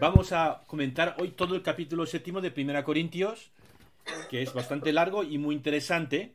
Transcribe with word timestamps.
Vamos 0.00 0.32
a 0.32 0.62
comentar 0.66 1.14
hoy 1.18 1.32
todo 1.32 1.54
el 1.54 1.60
capítulo 1.60 2.06
séptimo 2.06 2.40
de 2.40 2.50
Primera 2.50 2.84
Corintios, 2.84 3.50
que 4.30 4.40
es 4.40 4.54
bastante 4.54 4.94
largo 4.94 5.24
y 5.24 5.36
muy 5.36 5.54
interesante. 5.54 6.32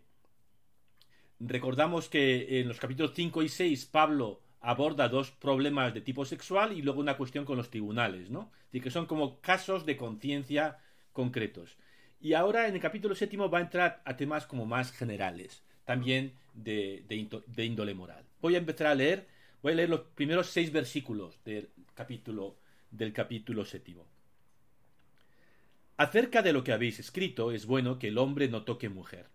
Recordamos 1.39 2.07
que 2.07 2.59
en 2.59 2.67
los 2.67 2.79
capítulos 2.79 3.13
5 3.15 3.41
y 3.41 3.49
6 3.49 3.87
Pablo 3.87 4.39
aborda 4.61 5.09
dos 5.09 5.31
problemas 5.31 5.95
de 5.95 6.01
tipo 6.01 6.25
sexual 6.25 6.73
y 6.73 6.83
luego 6.83 6.99
una 6.99 7.17
cuestión 7.17 7.43
con 7.43 7.57
los 7.57 7.71
tribunales, 7.71 8.29
¿no? 8.29 8.51
Es 8.71 8.83
que 8.83 8.91
son 8.91 9.07
como 9.07 9.41
casos 9.41 9.83
de 9.87 9.97
conciencia 9.97 10.77
concretos. 11.11 11.75
Y 12.21 12.33
ahora 12.33 12.67
en 12.67 12.75
el 12.75 12.81
capítulo 12.81 13.15
séptimo 13.15 13.49
va 13.49 13.57
a 13.57 13.61
entrar 13.61 14.03
a 14.05 14.15
temas 14.15 14.45
como 14.45 14.67
más 14.67 14.91
generales, 14.91 15.63
también 15.85 16.33
de, 16.53 17.03
de 17.07 17.65
índole 17.65 17.95
moral. 17.95 18.25
Voy 18.41 18.53
a 18.53 18.59
empezar 18.59 18.85
a 18.85 18.95
leer, 18.95 19.25
voy 19.63 19.73
a 19.73 19.75
leer 19.77 19.89
los 19.89 20.01
primeros 20.01 20.51
seis 20.51 20.71
versículos 20.71 21.43
del 21.43 21.71
capítulo, 21.95 22.57
del 22.91 23.13
capítulo 23.13 23.65
séptimo. 23.65 24.05
Acerca 25.97 26.41
de 26.41 26.51
lo 26.51 26.63
que 26.63 26.73
habéis 26.73 26.99
escrito, 26.99 27.51
es 27.51 27.65
bueno 27.65 27.99
que 27.99 28.09
el 28.09 28.17
hombre 28.17 28.49
no 28.49 28.63
toque 28.63 28.89
mujer. 28.89 29.27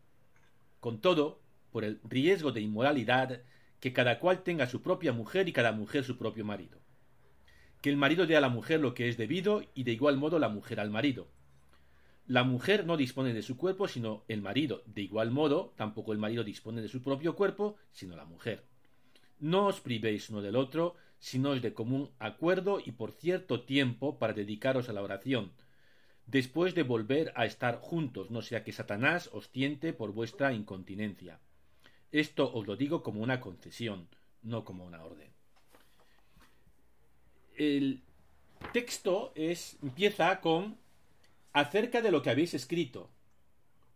Con 0.78 1.00
todo, 1.00 1.40
por 1.72 1.84
el 1.84 2.00
riesgo 2.04 2.52
de 2.52 2.60
inmoralidad, 2.60 3.42
que 3.80 3.92
cada 3.92 4.18
cual 4.18 4.42
tenga 4.42 4.66
su 4.66 4.82
propia 4.82 5.12
mujer 5.12 5.48
y 5.48 5.52
cada 5.52 5.72
mujer 5.72 6.04
su 6.04 6.18
propio 6.18 6.44
marido. 6.44 6.78
Que 7.80 7.88
el 7.88 7.96
marido 7.96 8.26
dé 8.26 8.36
a 8.36 8.42
la 8.42 8.50
mujer 8.50 8.80
lo 8.80 8.92
que 8.92 9.08
es 9.08 9.16
debido 9.16 9.64
y 9.74 9.84
de 9.84 9.92
igual 9.92 10.18
modo 10.18 10.38
la 10.38 10.50
mujer 10.50 10.80
al 10.80 10.90
marido. 10.90 11.28
La 12.26 12.44
mujer 12.44 12.86
no 12.86 12.96
dispone 12.98 13.32
de 13.32 13.42
su 13.42 13.56
cuerpo 13.56 13.88
sino 13.88 14.24
el 14.28 14.42
marido. 14.42 14.82
De 14.84 15.02
igual 15.02 15.30
modo, 15.30 15.72
tampoco 15.76 16.12
el 16.12 16.18
marido 16.18 16.44
dispone 16.44 16.82
de 16.82 16.88
su 16.88 17.02
propio 17.02 17.34
cuerpo 17.34 17.76
sino 17.90 18.14
la 18.16 18.26
mujer. 18.26 18.64
No 19.38 19.66
os 19.66 19.80
privéis 19.80 20.28
uno 20.28 20.42
del 20.42 20.56
otro, 20.56 20.94
sino 21.20 21.54
es 21.54 21.62
de 21.62 21.74
común 21.74 22.10
acuerdo 22.18 22.80
y 22.84 22.92
por 22.92 23.12
cierto 23.12 23.62
tiempo 23.62 24.18
para 24.18 24.32
dedicaros 24.32 24.88
a 24.88 24.92
la 24.92 25.02
oración, 25.02 25.52
después 26.26 26.74
de 26.74 26.82
volver 26.82 27.32
a 27.36 27.44
estar 27.44 27.76
juntos, 27.76 28.30
no 28.30 28.42
sea 28.42 28.64
que 28.64 28.72
Satanás 28.72 29.30
os 29.32 29.50
tiente 29.50 29.92
por 29.92 30.12
vuestra 30.12 30.52
incontinencia. 30.52 31.38
Esto 32.10 32.52
os 32.52 32.66
lo 32.66 32.74
digo 32.76 33.02
como 33.02 33.22
una 33.22 33.40
concesión, 33.40 34.08
no 34.42 34.64
como 34.64 34.84
una 34.84 35.04
orden. 35.04 35.30
El 37.56 38.02
texto 38.72 39.32
es, 39.34 39.76
empieza 39.82 40.40
con 40.40 40.78
acerca 41.52 42.00
de 42.00 42.10
lo 42.10 42.22
que 42.22 42.30
habéis 42.30 42.54
escrito. 42.54 43.10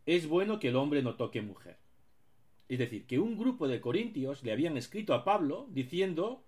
Es 0.07 0.27
bueno 0.27 0.59
que 0.61 0.69
el 0.69 0.77
hombre 0.77 1.03
no 1.03 1.15
toque 1.15 1.41
mujer. 1.41 1.79
Es 2.69 2.79
decir, 2.79 3.07
que 3.07 3.19
un 3.19 3.39
grupo 3.39 3.67
de 3.69 3.81
corintios 3.81 4.43
le 4.43 4.53
habían 4.53 4.77
escrito 4.77 5.15
a 5.15 5.25
Pablo 5.25 5.67
diciendo, 5.71 6.45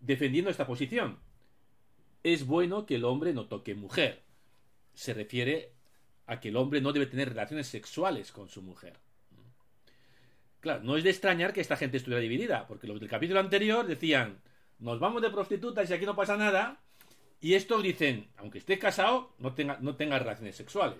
defendiendo 0.00 0.50
esta 0.50 0.66
posición. 0.66 1.18
Es 2.22 2.46
bueno 2.46 2.86
que 2.86 2.96
el 2.96 3.04
hombre 3.04 3.32
no 3.32 3.46
toque 3.46 3.74
mujer. 3.74 4.22
Se 4.94 5.14
refiere 5.14 5.72
a 6.26 6.40
que 6.40 6.48
el 6.48 6.56
hombre 6.56 6.80
no 6.80 6.92
debe 6.92 7.06
tener 7.06 7.30
relaciones 7.30 7.68
sexuales 7.68 8.32
con 8.32 8.48
su 8.48 8.62
mujer. 8.62 8.98
Claro, 10.60 10.82
no 10.82 10.96
es 10.96 11.04
de 11.04 11.10
extrañar 11.10 11.52
que 11.52 11.60
esta 11.60 11.76
gente 11.76 11.96
estuviera 11.96 12.20
dividida, 12.20 12.66
porque 12.66 12.88
los 12.88 12.98
del 12.98 13.08
capítulo 13.08 13.38
anterior 13.38 13.86
decían, 13.86 14.40
nos 14.78 14.98
vamos 14.98 15.22
de 15.22 15.30
prostitutas 15.30 15.88
y 15.88 15.92
aquí 15.92 16.04
no 16.04 16.16
pasa 16.16 16.36
nada, 16.36 16.80
y 17.40 17.54
estos 17.54 17.82
dicen, 17.82 18.28
aunque 18.36 18.58
esté 18.58 18.78
casado, 18.78 19.32
no 19.38 19.54
tenga, 19.54 19.78
no 19.80 19.94
tenga 19.94 20.18
relaciones 20.18 20.56
sexuales. 20.56 20.98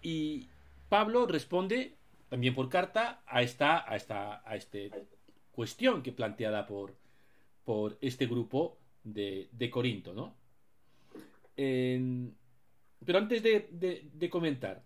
Y 0.00 0.48
Pablo 0.88 1.26
responde 1.26 1.96
también 2.28 2.54
por 2.54 2.70
carta 2.70 3.22
a 3.26 3.42
esta, 3.42 3.88
a 3.90 3.96
esta, 3.96 4.42
a 4.48 4.56
este 4.56 4.90
cuestión 5.52 6.02
que 6.02 6.12
planteada 6.12 6.66
por, 6.66 6.94
por 7.64 7.98
este 8.00 8.26
grupo 8.26 8.78
de, 9.04 9.48
de 9.52 9.70
Corinto, 9.70 10.12
¿no? 10.12 10.34
pero 11.54 13.18
antes 13.18 13.42
de, 13.42 13.68
de 14.12 14.30
comentar, 14.30 14.82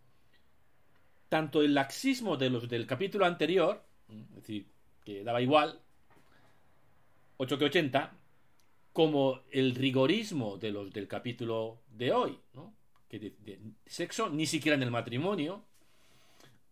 tanto 1.29 1.63
el 1.63 1.75
laxismo 1.75 2.37
de 2.37 2.51
los 2.51 2.69
del 2.69 2.87
capítulo 2.87 3.25
anterior, 3.25 3.83
es 4.09 4.35
decir, 4.35 4.67
que 5.05 5.23
daba 5.25 5.41
igual, 5.41 5.81
8 7.39 7.59
que 7.59 7.65
80, 7.67 8.13
como 8.93 9.41
el 9.51 9.75
rigorismo 9.75 10.57
de 10.57 10.71
los 10.71 10.93
del 10.93 11.07
capítulo 11.07 11.83
de 11.91 12.13
hoy, 12.13 12.39
¿no? 12.55 12.75
que 13.09 13.19
de, 13.19 13.61
sexo 13.85 14.31
ni 14.31 14.47
siquiera 14.47 14.77
en 14.77 14.83
el 14.83 14.91
matrimonio, 14.91 15.63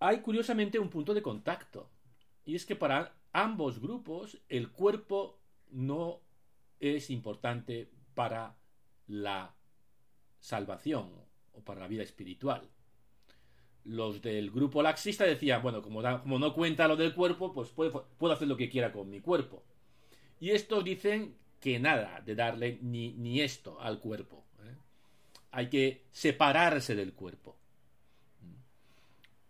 hay 0.01 0.21
curiosamente 0.21 0.79
un 0.79 0.89
punto 0.89 1.15
de 1.15 1.23
contacto. 1.23 1.91
Y 2.45 2.55
es 2.55 2.67
que 2.67 2.77
para 2.77 3.15
ambos 3.33 3.81
grupos 3.81 4.39
el 4.49 4.71
cuerpo 4.71 5.39
no 5.71 6.21
es 6.81 7.11
importante 7.11 7.91
para 8.15 8.57
la 9.07 9.55
salvación 10.39 11.11
o 11.53 11.61
para 11.63 11.81
la 11.81 11.89
vida 11.89 12.03
espiritual 12.03 12.69
los 13.85 14.23
del 14.23 14.51
grupo 14.51 14.83
laxista 14.83 15.25
decían, 15.25 15.63
bueno, 15.63 15.83
como, 15.83 16.03
no 16.03 16.55
cuenta 16.55 16.89
lo 16.89 16.97
del 16.97 17.15
cuerpo, 17.15 17.53
pues 17.53 17.69
puedo, 17.69 18.33
hacer 18.33 18.49
lo 18.49 18.57
que 18.57 18.71
quiera 18.71 18.91
con 18.91 19.11
mi 19.11 19.21
cuerpo. 19.21 19.63
Y 20.41 20.51
estos 20.51 20.83
dicen 20.85 21.37
que 21.61 21.79
nada 21.79 22.21
de 22.21 22.35
darle 22.35 22.79
ni, 22.83 23.13
ni 23.13 23.41
esto 23.41 23.81
al 23.81 24.01
cuerpo. 24.01 24.45
¿eh? 24.61 24.75
Hay 25.53 25.69
que 25.69 26.05
separarse 26.11 26.95
del 26.95 27.13
cuerpo. 27.13 27.57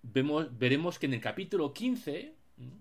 Vemos, 0.03 0.59
veremos 0.59 0.99
que 0.99 1.07
en 1.07 1.15
el 1.15 1.21
capítulo 1.21 1.73
15, 1.73 2.35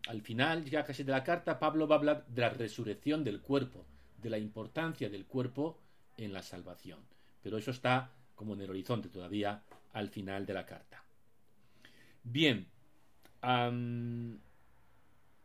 al 0.08 0.22
final, 0.22 0.66
ya 0.66 0.86
casi 0.86 1.04
de 1.04 1.12
la 1.12 1.24
carta, 1.24 1.60
Pablo 1.60 1.88
va 1.88 1.96
a 1.96 2.00
hablar 2.00 2.26
de 2.28 2.42
la 2.42 2.50
resurrección 2.50 3.24
del 3.24 3.42
cuerpo, 3.42 3.86
de 4.22 4.30
la 4.30 4.38
importancia 4.38 5.10
del 5.10 5.26
cuerpo 5.26 5.80
en 6.18 6.34
la 6.34 6.44
salvación. 6.44 7.00
Pero 7.42 7.58
eso 7.58 7.72
está 7.72 8.12
como 8.36 8.54
en 8.54 8.62
el 8.62 8.70
horizonte 8.70 9.10
todavía 9.10 9.64
al 9.94 10.10
final 10.10 10.46
de 10.46 10.54
la 10.54 10.66
carta. 10.66 11.04
Bien, 12.24 12.68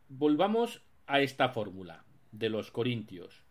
volvamos 0.07 0.81
a 1.07 1.21
esta 1.21 1.49
fórmula 1.49 2.03
de 2.31 2.49
los 2.49 2.71
corintios. 2.71 3.41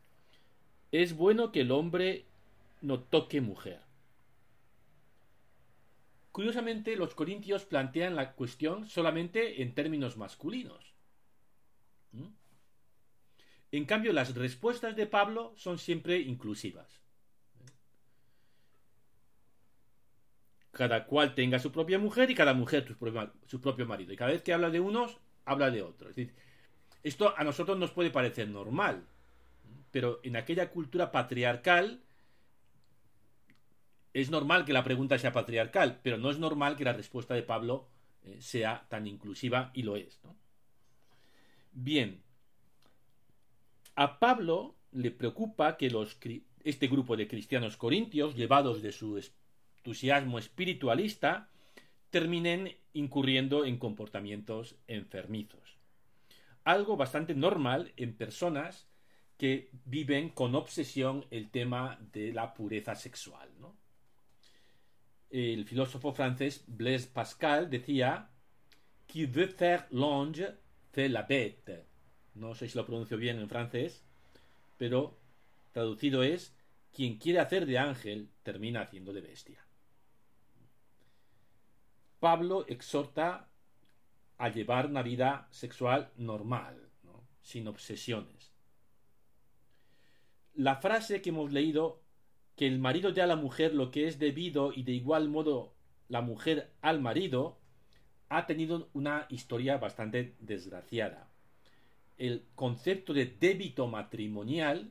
Es 0.92 1.14
bueno 1.14 1.52
que 1.52 1.60
el 1.62 1.70
hombre 1.72 2.24
no 2.80 3.00
toque 3.00 3.40
mujer. 3.40 3.80
Curiosamente, 6.32 6.96
los 6.96 7.14
corintios 7.14 7.64
plantean 7.64 8.14
la 8.14 8.32
cuestión 8.32 8.88
solamente 8.88 9.62
en 9.62 9.74
términos 9.74 10.16
masculinos. 10.16 10.94
¿Mm? 12.12 12.28
En 13.72 13.84
cambio, 13.84 14.12
las 14.12 14.34
respuestas 14.34 14.96
de 14.96 15.06
Pablo 15.06 15.52
son 15.56 15.78
siempre 15.78 16.18
inclusivas. 16.20 16.98
cada 20.78 21.06
cual 21.06 21.34
tenga 21.34 21.58
su 21.58 21.72
propia 21.72 21.98
mujer 21.98 22.30
y 22.30 22.36
cada 22.36 22.54
mujer 22.54 22.86
su 23.46 23.60
propio, 23.60 23.84
marido. 23.84 24.12
Y 24.12 24.16
cada 24.16 24.30
vez 24.30 24.42
que 24.42 24.52
habla 24.52 24.70
de 24.70 24.78
unos, 24.78 25.18
habla 25.44 25.72
de 25.72 25.82
otros. 25.82 26.10
Es 26.10 26.16
decir, 26.16 26.34
esto 27.02 27.34
a 27.36 27.42
nosotros 27.42 27.76
nos 27.76 27.90
puede 27.90 28.10
parecer 28.10 28.48
normal, 28.48 29.04
pero 29.90 30.20
en 30.22 30.36
aquella 30.36 30.70
cultura 30.70 31.10
patriarcal 31.10 32.00
es 34.20 34.30
normal 34.30 34.64
que 34.64 34.72
la 34.72 34.84
pregunta 34.84 35.18
sea 35.18 35.32
patriarcal, 35.32 36.00
pero 36.02 36.18
no 36.18 36.30
es 36.30 36.38
normal 36.38 36.76
que 36.76 36.84
la 36.84 36.92
respuesta 36.92 37.34
de 37.34 37.42
Pablo 37.42 37.88
eh, 38.24 38.38
sea 38.40 38.86
tan 38.88 39.06
inclusiva 39.06 39.70
y 39.74 39.82
lo 39.82 39.96
es. 39.96 40.18
Bien, 41.72 42.22
a 43.94 44.18
Pablo 44.18 44.74
le 44.92 45.10
preocupa 45.10 45.76
que 45.76 45.90
los, 45.90 46.18
este 46.64 46.88
grupo 46.88 47.16
de 47.16 47.28
cristianos 47.28 47.76
corintios, 47.76 48.34
llevados 48.34 48.82
de 48.82 48.92
su 48.92 49.22
entusiasmo 49.76 50.38
espiritualista 50.38 51.48
terminen 52.10 52.74
incurriendo 52.94 53.64
en 53.64 53.78
comportamientos 53.78 54.76
enfermizos. 54.86 55.78
Algo 56.64 56.96
bastante 56.96 57.34
normal 57.34 57.92
en 57.96 58.16
personas 58.16 58.88
que 59.36 59.70
viven 59.84 60.30
con 60.30 60.54
obsesión 60.54 61.24
el 61.30 61.50
tema 61.50 61.98
de 62.12 62.32
la 62.32 62.54
pureza 62.54 62.94
sexual. 62.96 63.48
El 65.30 65.64
filósofo 65.66 66.12
francés 66.12 66.64
Blaise 66.66 67.06
Pascal 67.06 67.68
decía 67.68 68.30
Qui 69.06 69.26
veut 69.26 69.48
faire 69.48 69.86
l'ange 69.90 70.54
fait 70.92 71.08
la 71.08 71.22
bête. 71.22 71.86
No 72.34 72.54
sé 72.54 72.68
si 72.68 72.76
lo 72.76 72.84
pronuncio 72.84 73.16
bien 73.16 73.38
en 73.38 73.48
francés, 73.48 74.02
pero 74.76 75.18
traducido 75.72 76.22
es 76.22 76.54
quien 76.92 77.18
quiere 77.18 77.40
hacer 77.40 77.66
de 77.66 77.78
ángel 77.78 78.30
termina 78.42 78.82
haciendo 78.82 79.12
de 79.12 79.20
bestia. 79.20 79.64
Pablo 82.20 82.64
exhorta 82.68 83.48
a 84.38 84.48
llevar 84.48 84.86
una 84.86 85.02
vida 85.02 85.48
sexual 85.50 86.10
normal, 86.16 86.90
sin 87.42 87.68
obsesiones. 87.68 88.52
La 90.54 90.76
frase 90.76 91.22
que 91.22 91.30
hemos 91.30 91.52
leído, 91.52 92.02
que 92.58 92.66
el 92.66 92.80
marido 92.80 93.12
dé 93.12 93.22
a 93.22 93.26
la 93.28 93.36
mujer 93.36 93.72
lo 93.72 93.92
que 93.92 94.08
es 94.08 94.18
debido 94.18 94.72
y 94.72 94.82
de 94.82 94.90
igual 94.90 95.28
modo 95.28 95.72
la 96.08 96.22
mujer 96.22 96.72
al 96.82 97.00
marido, 97.00 97.56
ha 98.28 98.46
tenido 98.46 98.90
una 98.94 99.26
historia 99.30 99.78
bastante 99.78 100.34
desgraciada. 100.40 101.30
El 102.18 102.44
concepto 102.56 103.14
de 103.14 103.26
débito 103.26 103.86
matrimonial, 103.86 104.90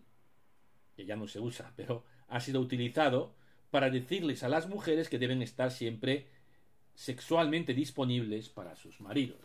que 0.96 1.06
ya 1.06 1.18
no 1.18 1.28
se 1.28 1.42
usa, 1.42 1.74
pero 1.76 2.06
ha 2.30 2.40
sido 2.40 2.62
utilizado 2.62 3.36
para 3.70 3.90
decirles 3.90 4.44
a 4.44 4.50
las 4.50 4.70
mujeres 4.70 5.10
que 5.10 5.20
deben 5.20 5.42
estar 5.42 5.70
siempre 5.70 6.28
sexualmente 6.96 7.74
disponibles 7.74 8.48
para 8.48 8.78
sus 8.78 9.02
maridos. 9.02 9.40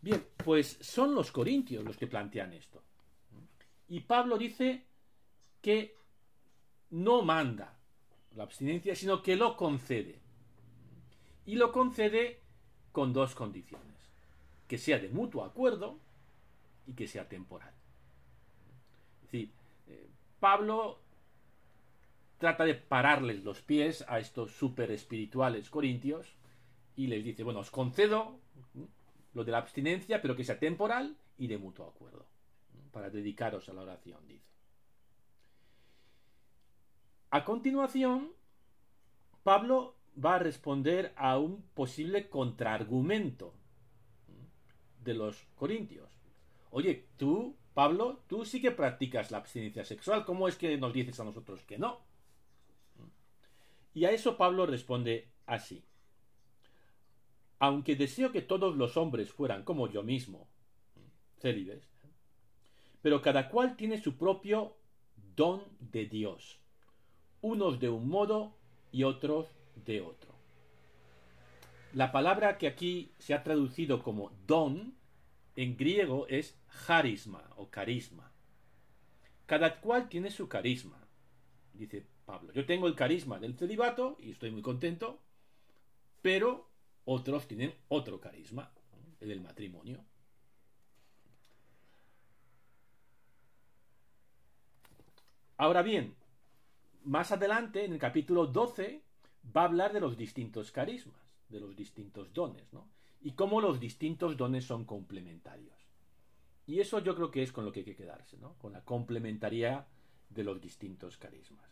Bien, 0.00 0.24
pues 0.36 0.78
son 0.80 1.12
los 1.16 1.32
corintios 1.32 1.82
los 1.82 1.96
que 1.96 2.06
plantean 2.06 2.52
esto. 2.52 2.80
Y 3.88 4.00
Pablo 4.00 4.38
dice 4.38 4.87
que 5.68 5.94
no 6.88 7.20
manda 7.20 7.76
la 8.34 8.44
abstinencia, 8.44 8.96
sino 8.96 9.22
que 9.22 9.36
lo 9.36 9.54
concede. 9.54 10.18
Y 11.44 11.56
lo 11.56 11.72
concede 11.72 12.40
con 12.90 13.12
dos 13.12 13.34
condiciones. 13.34 13.98
Que 14.66 14.78
sea 14.78 14.98
de 14.98 15.10
mutuo 15.10 15.44
acuerdo 15.44 15.98
y 16.86 16.94
que 16.94 17.06
sea 17.06 17.28
temporal. 17.28 17.74
Es 19.16 19.22
decir, 19.24 19.50
eh, 19.88 20.08
Pablo 20.40 21.00
trata 22.38 22.64
de 22.64 22.74
pararles 22.74 23.44
los 23.44 23.60
pies 23.60 24.06
a 24.08 24.20
estos 24.20 24.52
super 24.52 24.90
espirituales 24.90 25.68
corintios 25.68 26.34
y 26.96 27.08
les 27.08 27.22
dice, 27.22 27.44
bueno, 27.44 27.60
os 27.60 27.70
concedo 27.70 28.40
lo 29.34 29.44
de 29.44 29.52
la 29.52 29.58
abstinencia, 29.58 30.22
pero 30.22 30.34
que 30.34 30.44
sea 30.44 30.58
temporal 30.58 31.18
y 31.36 31.46
de 31.46 31.58
mutuo 31.58 31.86
acuerdo, 31.86 32.24
para 32.90 33.10
dedicaros 33.10 33.68
a 33.68 33.74
la 33.74 33.82
oración, 33.82 34.26
dice. 34.26 34.47
A 37.30 37.44
continuación, 37.44 38.32
Pablo 39.42 39.96
va 40.22 40.36
a 40.36 40.38
responder 40.38 41.12
a 41.16 41.38
un 41.38 41.62
posible 41.74 42.28
contraargumento 42.28 43.54
de 45.04 45.14
los 45.14 45.46
corintios. 45.54 46.10
Oye, 46.70 47.06
tú, 47.16 47.56
Pablo, 47.74 48.20
tú 48.28 48.44
sí 48.44 48.60
que 48.60 48.70
practicas 48.70 49.30
la 49.30 49.38
abstinencia 49.38 49.84
sexual, 49.84 50.24
¿cómo 50.24 50.48
es 50.48 50.56
que 50.56 50.76
nos 50.78 50.92
dices 50.92 51.20
a 51.20 51.24
nosotros 51.24 51.62
que 51.64 51.78
no? 51.78 52.00
Y 53.94 54.04
a 54.04 54.10
eso 54.10 54.36
Pablo 54.36 54.66
responde 54.66 55.28
así. 55.46 55.84
Aunque 57.58 57.96
deseo 57.96 58.32
que 58.32 58.42
todos 58.42 58.76
los 58.76 58.96
hombres 58.96 59.32
fueran 59.32 59.64
como 59.64 59.88
yo 59.88 60.02
mismo, 60.02 60.48
célibes, 61.40 61.88
pero 63.02 63.20
cada 63.20 63.48
cual 63.48 63.76
tiene 63.76 64.00
su 64.00 64.16
propio 64.16 64.76
don 65.34 65.62
de 65.80 66.06
Dios, 66.06 66.60
unos 67.40 67.80
de 67.80 67.88
un 67.88 68.08
modo 68.08 68.54
y 68.92 69.04
otros 69.04 69.46
de 69.84 70.00
otro. 70.00 70.32
La 71.94 72.12
palabra 72.12 72.58
que 72.58 72.66
aquí 72.66 73.12
se 73.18 73.34
ha 73.34 73.42
traducido 73.42 74.02
como 74.02 74.30
don 74.46 74.94
en 75.56 75.76
griego 75.76 76.26
es 76.28 76.56
charisma 76.86 77.50
o 77.56 77.68
carisma. 77.68 78.30
Cada 79.46 79.80
cual 79.80 80.08
tiene 80.08 80.30
su 80.30 80.48
carisma, 80.48 80.98
dice 81.72 82.06
Pablo. 82.26 82.52
Yo 82.52 82.66
tengo 82.66 82.86
el 82.86 82.94
carisma 82.94 83.38
del 83.38 83.56
celibato 83.56 84.16
y 84.20 84.30
estoy 84.30 84.50
muy 84.50 84.62
contento, 84.62 85.18
pero 86.20 86.68
otros 87.06 87.48
tienen 87.48 87.74
otro 87.88 88.20
carisma, 88.20 88.70
el 89.20 89.30
del 89.30 89.40
matrimonio. 89.40 90.04
Ahora 95.56 95.82
bien, 95.82 96.14
más 97.04 97.32
adelante, 97.32 97.84
en 97.84 97.92
el 97.92 97.98
capítulo 97.98 98.46
12, 98.46 99.02
va 99.56 99.62
a 99.62 99.64
hablar 99.64 99.92
de 99.92 100.00
los 100.00 100.16
distintos 100.16 100.70
carismas, 100.70 101.20
de 101.48 101.60
los 101.60 101.76
distintos 101.76 102.32
dones, 102.32 102.72
¿no? 102.72 102.88
Y 103.20 103.32
cómo 103.32 103.60
los 103.60 103.80
distintos 103.80 104.36
dones 104.36 104.64
son 104.64 104.84
complementarios. 104.84 105.76
Y 106.66 106.80
eso 106.80 106.98
yo 107.00 107.14
creo 107.14 107.30
que 107.30 107.42
es 107.42 107.52
con 107.52 107.64
lo 107.64 107.72
que 107.72 107.80
hay 107.80 107.84
que 107.84 107.96
quedarse, 107.96 108.36
¿no? 108.38 108.54
Con 108.58 108.72
la 108.72 108.84
complementaría 108.84 109.86
de 110.28 110.44
los 110.44 110.60
distintos 110.60 111.16
carismas. 111.16 111.70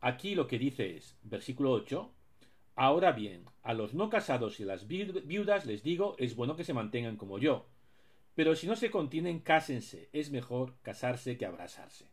Aquí 0.00 0.34
lo 0.34 0.46
que 0.46 0.58
dice 0.58 0.96
es, 0.96 1.16
versículo 1.22 1.72
8, 1.72 2.14
Ahora 2.76 3.12
bien, 3.12 3.44
a 3.62 3.72
los 3.72 3.94
no 3.94 4.10
casados 4.10 4.58
y 4.58 4.64
las 4.64 4.88
viudas 4.88 5.64
les 5.64 5.82
digo, 5.84 6.16
es 6.18 6.34
bueno 6.34 6.56
que 6.56 6.64
se 6.64 6.74
mantengan 6.74 7.16
como 7.16 7.38
yo. 7.38 7.68
Pero 8.34 8.56
si 8.56 8.66
no 8.66 8.74
se 8.74 8.90
contienen, 8.90 9.38
cásense. 9.38 10.08
Es 10.12 10.32
mejor 10.32 10.74
casarse 10.82 11.36
que 11.36 11.46
abrazarse. 11.46 12.10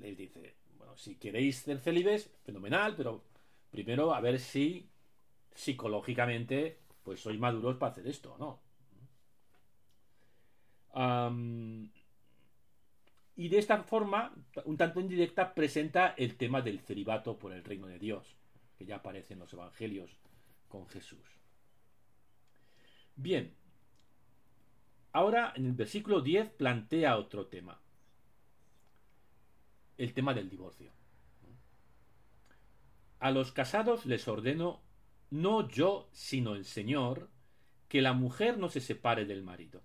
Les 0.00 0.16
dice, 0.16 0.54
bueno, 0.78 0.96
si 0.96 1.16
queréis 1.16 1.58
ser 1.58 1.80
célibes, 1.80 2.30
fenomenal, 2.44 2.94
pero 2.96 3.22
primero 3.70 4.14
a 4.14 4.20
ver 4.20 4.38
si 4.38 4.88
psicológicamente 5.54 6.78
pues 7.02 7.20
sois 7.20 7.38
maduros 7.38 7.76
para 7.76 7.92
hacer 7.92 8.06
esto, 8.08 8.36
¿no? 8.38 8.64
y 13.36 13.48
de 13.48 13.58
esta 13.58 13.82
forma, 13.82 14.34
un 14.64 14.78
tanto 14.78 14.98
indirecta, 14.98 15.52
presenta 15.52 16.14
el 16.16 16.36
tema 16.38 16.62
del 16.62 16.80
celibato 16.80 17.38
por 17.38 17.52
el 17.52 17.62
reino 17.62 17.86
de 17.86 17.98
Dios 17.98 18.34
que 18.78 18.86
ya 18.86 18.96
aparece 18.96 19.34
en 19.34 19.40
los 19.40 19.52
Evangelios 19.52 20.10
con 20.68 20.86
Jesús. 20.88 21.26
Bien, 23.14 23.54
ahora 25.12 25.52
en 25.56 25.66
el 25.66 25.72
versículo 25.72 26.20
10 26.20 26.50
plantea 26.50 27.16
otro 27.16 27.46
tema, 27.46 27.80
el 29.98 30.12
tema 30.12 30.34
del 30.34 30.50
divorcio. 30.50 30.92
A 33.18 33.30
los 33.30 33.52
casados 33.52 34.06
les 34.06 34.28
ordeno, 34.28 34.82
no 35.30 35.68
yo, 35.68 36.08
sino 36.12 36.54
el 36.54 36.64
Señor, 36.64 37.30
que 37.88 38.02
la 38.02 38.12
mujer 38.12 38.58
no 38.58 38.68
se 38.68 38.80
separe 38.80 39.24
del 39.24 39.42
marido, 39.42 39.82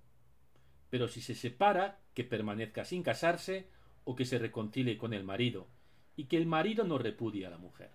pero 0.90 1.08
si 1.08 1.22
se 1.22 1.36
separa, 1.36 2.00
que 2.13 2.24
permanezca 2.24 2.84
sin 2.84 3.04
casarse 3.04 3.69
o 4.04 4.16
que 4.16 4.25
se 4.25 4.38
reconcilie 4.38 4.98
con 4.98 5.13
el 5.13 5.24
marido, 5.24 5.68
y 6.16 6.25
que 6.25 6.38
el 6.38 6.46
marido 6.46 6.84
no 6.84 6.98
repudie 6.98 7.46
a 7.46 7.50
la 7.50 7.57
mujer. 7.57 7.92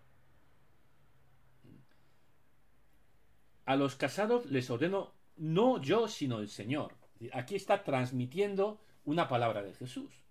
A 3.67 3.77
los 3.77 3.97
casados 3.97 4.47
les 4.47 4.71
ordeno 4.71 5.13
no 5.37 5.83
yo, 5.83 6.09
sino 6.09 6.39
el 6.39 6.49
Señor. 6.49 6.95
Aquí 7.33 7.57
está 7.57 7.83
transmitiendo 7.83 8.81
una 9.05 9.29
palabra 9.29 9.63
de 9.63 9.75
Jesús, 9.75 10.26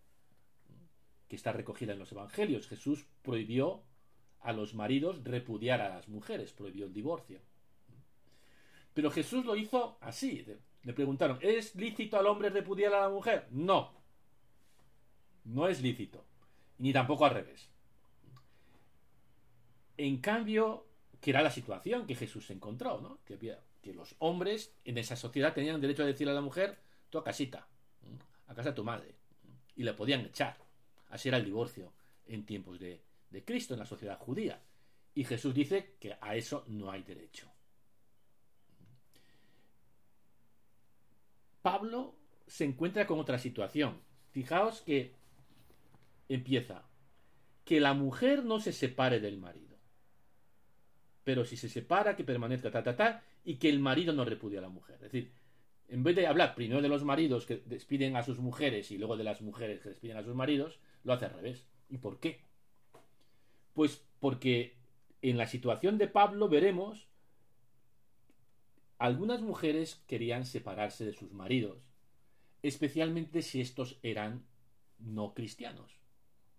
que 1.28 1.36
está 1.36 1.52
recogida 1.52 1.94
en 1.94 2.00
los 2.00 2.12
Evangelios. 2.12 2.68
Jesús 2.68 3.06
prohibió 3.22 3.84
a 4.42 4.54
los 4.54 4.76
maridos 4.76 5.24
repudiar 5.24 5.82
a 5.82 5.90
las 5.90 6.08
mujeres, 6.08 6.54
prohibió 6.54 6.86
el 6.86 6.94
divorcio. 6.94 7.40
Pero 8.94 9.12
Jesús 9.12 9.46
lo 9.46 9.56
hizo 9.56 9.98
así. 10.02 10.46
Le 10.84 10.94
preguntaron, 10.94 11.40
¿es 11.42 11.76
lícito 11.76 12.18
al 12.18 12.28
hombre 12.28 12.50
repudiar 12.50 12.94
a 12.94 13.02
la 13.02 13.10
mujer? 13.10 13.48
No. 13.52 13.92
No 15.44 15.68
es 15.68 15.82
lícito. 15.82 16.26
Ni 16.78 16.94
tampoco 16.94 17.26
al 17.26 17.34
revés. 17.34 17.70
En 19.98 20.18
cambio, 20.18 20.88
que 21.20 21.32
era 21.32 21.42
la 21.42 21.52
situación 21.52 22.06
que 22.06 22.16
Jesús 22.16 22.50
encontró, 22.52 23.02
¿no? 23.02 23.20
Que, 23.26 23.58
que 23.82 23.94
los 23.94 24.16
hombres 24.20 24.76
en 24.86 24.98
esa 24.98 25.16
sociedad 25.16 25.54
tenían 25.54 25.82
derecho 25.82 26.04
a 26.04 26.08
decirle 26.08 26.32
a 26.32 26.36
la 26.36 26.42
mujer, 26.42 26.80
tú 27.10 27.18
a 27.18 27.24
casita, 27.24 27.68
a 28.48 28.56
casa 28.56 28.70
de 28.70 28.76
tu 28.76 28.84
madre, 28.84 29.16
y 29.76 29.84
le 29.84 29.94
podían 29.94 30.22
echar. 30.22 30.65
Así 31.10 31.30
era 31.30 31.38
el 31.38 31.46
divorcio 31.46 31.94
en 32.28 32.46
tiempos 32.46 32.80
de, 32.80 33.02
de 33.30 33.44
Cristo, 33.44 33.74
en 33.74 33.80
la 33.80 33.86
sociedad 33.86 34.20
judía. 34.20 34.62
Y 35.14 35.24
Jesús 35.24 35.54
dice 35.54 35.96
que 36.00 36.18
a 36.20 36.36
eso 36.36 36.66
no 36.68 36.92
hay 36.92 37.04
derecho. 37.04 37.52
Pablo 41.62 42.16
se 42.48 42.66
encuentra 42.66 43.08
con 43.08 43.20
otra 43.20 43.40
situación. 43.40 44.02
Fijaos 44.32 44.82
que 44.82 45.14
empieza 46.28 46.84
que 47.64 47.80
la 47.80 47.94
mujer 47.94 48.44
no 48.44 48.60
se 48.60 48.74
separe 48.74 49.20
del 49.20 49.38
marido 49.38 49.76
pero 51.26 51.44
si 51.44 51.58
se 51.58 51.68
separa, 51.68 52.16
que 52.16 52.24
permanezca 52.24 52.72
ta, 52.72 52.84
ta, 52.84 52.96
ta, 52.96 53.24
y 53.44 53.56
que 53.56 53.68
el 53.68 53.80
marido 53.80 54.14
no 54.14 54.24
repudie 54.24 54.60
a 54.60 54.62
la 54.62 54.70
mujer. 54.70 54.96
Es 54.98 55.12
decir, 55.12 55.32
en 55.90 56.04
vez 56.04 56.16
de 56.16 56.28
hablar 56.28 56.54
primero 56.54 56.84
de 56.84 56.88
los 56.88 57.04
maridos 57.04 57.48
que 57.48 57.64
despiden 57.66 58.16
a 58.16 58.24
sus 58.24 58.38
mujeres 58.38 58.92
y 58.92 58.98
luego 59.00 59.18
de 59.18 59.24
las 59.24 59.42
mujeres 59.42 59.82
que 59.82 59.90
despiden 59.90 60.18
a 60.18 60.24
sus 60.24 60.36
maridos, 60.36 60.80
lo 61.06 61.14
hace 61.14 61.26
al 61.26 61.34
revés. 61.34 61.66
¿Y 61.88 62.00
por 62.00 62.20
qué? 62.20 62.42
Pues 63.74 64.04
porque 64.20 64.76
en 65.22 65.38
la 65.38 65.48
situación 65.48 65.98
de 65.98 66.10
Pablo 66.10 66.50
veremos 66.50 67.08
algunas 68.98 69.42
mujeres 69.42 70.04
querían 70.08 70.46
separarse 70.46 71.06
de 71.06 71.14
sus 71.14 71.32
maridos, 71.32 71.78
especialmente 72.64 73.42
si 73.42 73.62
estos 73.62 74.00
eran 74.04 74.46
no 75.00 75.34
cristianos. 75.34 76.00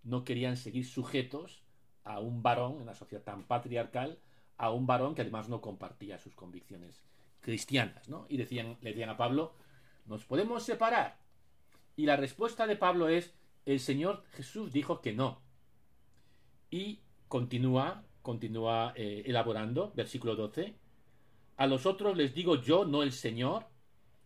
No 0.03 0.23
querían 0.23 0.57
seguir 0.57 0.85
sujetos 0.85 1.63
a 2.03 2.19
un 2.19 2.41
varón 2.41 2.79
en 2.79 2.85
la 2.85 2.95
sociedad 2.95 3.23
tan 3.23 3.43
patriarcal 3.43 4.19
a 4.57 4.71
un 4.71 4.87
varón 4.87 5.13
que 5.13 5.21
además 5.21 5.49
no 5.49 5.61
compartía 5.61 6.17
sus 6.17 6.35
convicciones 6.35 7.03
cristianas, 7.41 8.09
¿no? 8.09 8.25
Y 8.29 8.37
decían, 8.37 8.77
le 8.81 8.91
decían 8.91 9.09
a 9.09 9.17
Pablo, 9.17 9.53
¿nos 10.05 10.25
podemos 10.25 10.63
separar? 10.63 11.17
Y 11.95 12.05
la 12.05 12.15
respuesta 12.15 12.65
de 12.65 12.75
Pablo 12.75 13.07
es, 13.07 13.33
el 13.67 13.81
Señor 13.81 14.23
Jesús 14.31 14.71
dijo 14.71 15.01
que 15.01 15.11
no. 15.11 15.41
Y 16.71 17.01
continúa, 17.27 18.05
continúa 18.21 18.93
eh, 18.95 19.23
elaborando, 19.25 19.91
versículo 19.93 20.37
12, 20.37 20.73
a 21.57 21.67
los 21.67 21.85
otros 21.85 22.15
les 22.15 22.33
digo 22.33 22.61
yo, 22.61 22.85
no 22.85 23.03
el 23.03 23.11
Señor, 23.11 23.65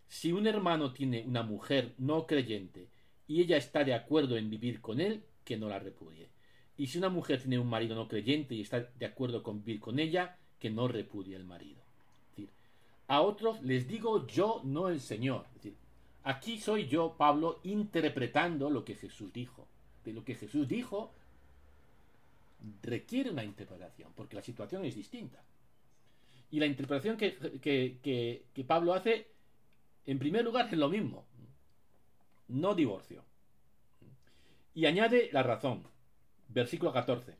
si 0.07 0.31
un 0.31 0.45
hermano 0.45 0.93
tiene 0.93 1.23
una 1.25 1.41
mujer 1.41 1.95
no 1.97 2.27
creyente 2.27 2.89
y 3.25 3.41
ella 3.41 3.57
está 3.57 3.83
de 3.83 3.95
acuerdo 3.95 4.37
en 4.37 4.49
vivir 4.49 4.79
con 4.79 5.01
él, 5.01 5.23
que 5.43 5.57
no 5.57 5.69
la 5.69 5.79
repudie. 5.79 6.29
Y 6.77 6.87
si 6.87 6.99
una 6.99 7.09
mujer 7.09 7.39
tiene 7.39 7.57
un 7.57 7.69
marido 7.69 7.95
no 7.95 8.07
creyente 8.07 8.53
y 8.53 8.61
está 8.61 8.81
de 8.81 9.05
acuerdo 9.07 9.41
con 9.41 9.63
vivir 9.63 9.79
con 9.81 9.97
ella, 9.97 10.37
que 10.59 10.69
no 10.69 10.87
repudie 10.87 11.35
el 11.35 11.45
marido. 11.45 11.81
a 13.07 13.21
otros 13.21 13.61
les 13.63 13.87
digo 13.87 14.27
yo, 14.27 14.61
no 14.63 14.87
el 14.87 14.99
Señor. 14.99 15.45
Aquí 16.23 16.59
soy 16.59 16.87
yo, 16.87 17.15
Pablo, 17.17 17.59
interpretando 17.63 18.69
lo 18.69 18.83
que 18.85 18.95
Jesús 18.95 19.31
dijo. 19.33 19.67
De 20.03 20.13
lo 20.13 20.23
que 20.23 20.35
Jesús 20.35 20.67
dijo 20.67 21.13
requiere 22.83 23.31
una 23.31 23.43
interpretación, 23.43 24.11
porque 24.15 24.35
la 24.35 24.41
situación 24.41 24.85
es 24.85 24.95
distinta. 24.95 25.43
Y 26.51 26.59
la 26.59 26.65
interpretación 26.65 27.17
que, 27.17 27.59
que 27.61 28.63
Pablo 28.65 28.93
hace, 28.93 29.27
en 30.05 30.19
primer 30.19 30.43
lugar, 30.43 30.67
es 30.71 30.77
lo 30.77 30.89
mismo. 30.89 31.25
No 32.49 32.75
divorcio. 32.75 33.23
Y 34.73 34.85
añade 34.85 35.29
la 35.31 35.43
razón. 35.43 35.83
Versículo 36.49 36.91
14. 36.91 37.35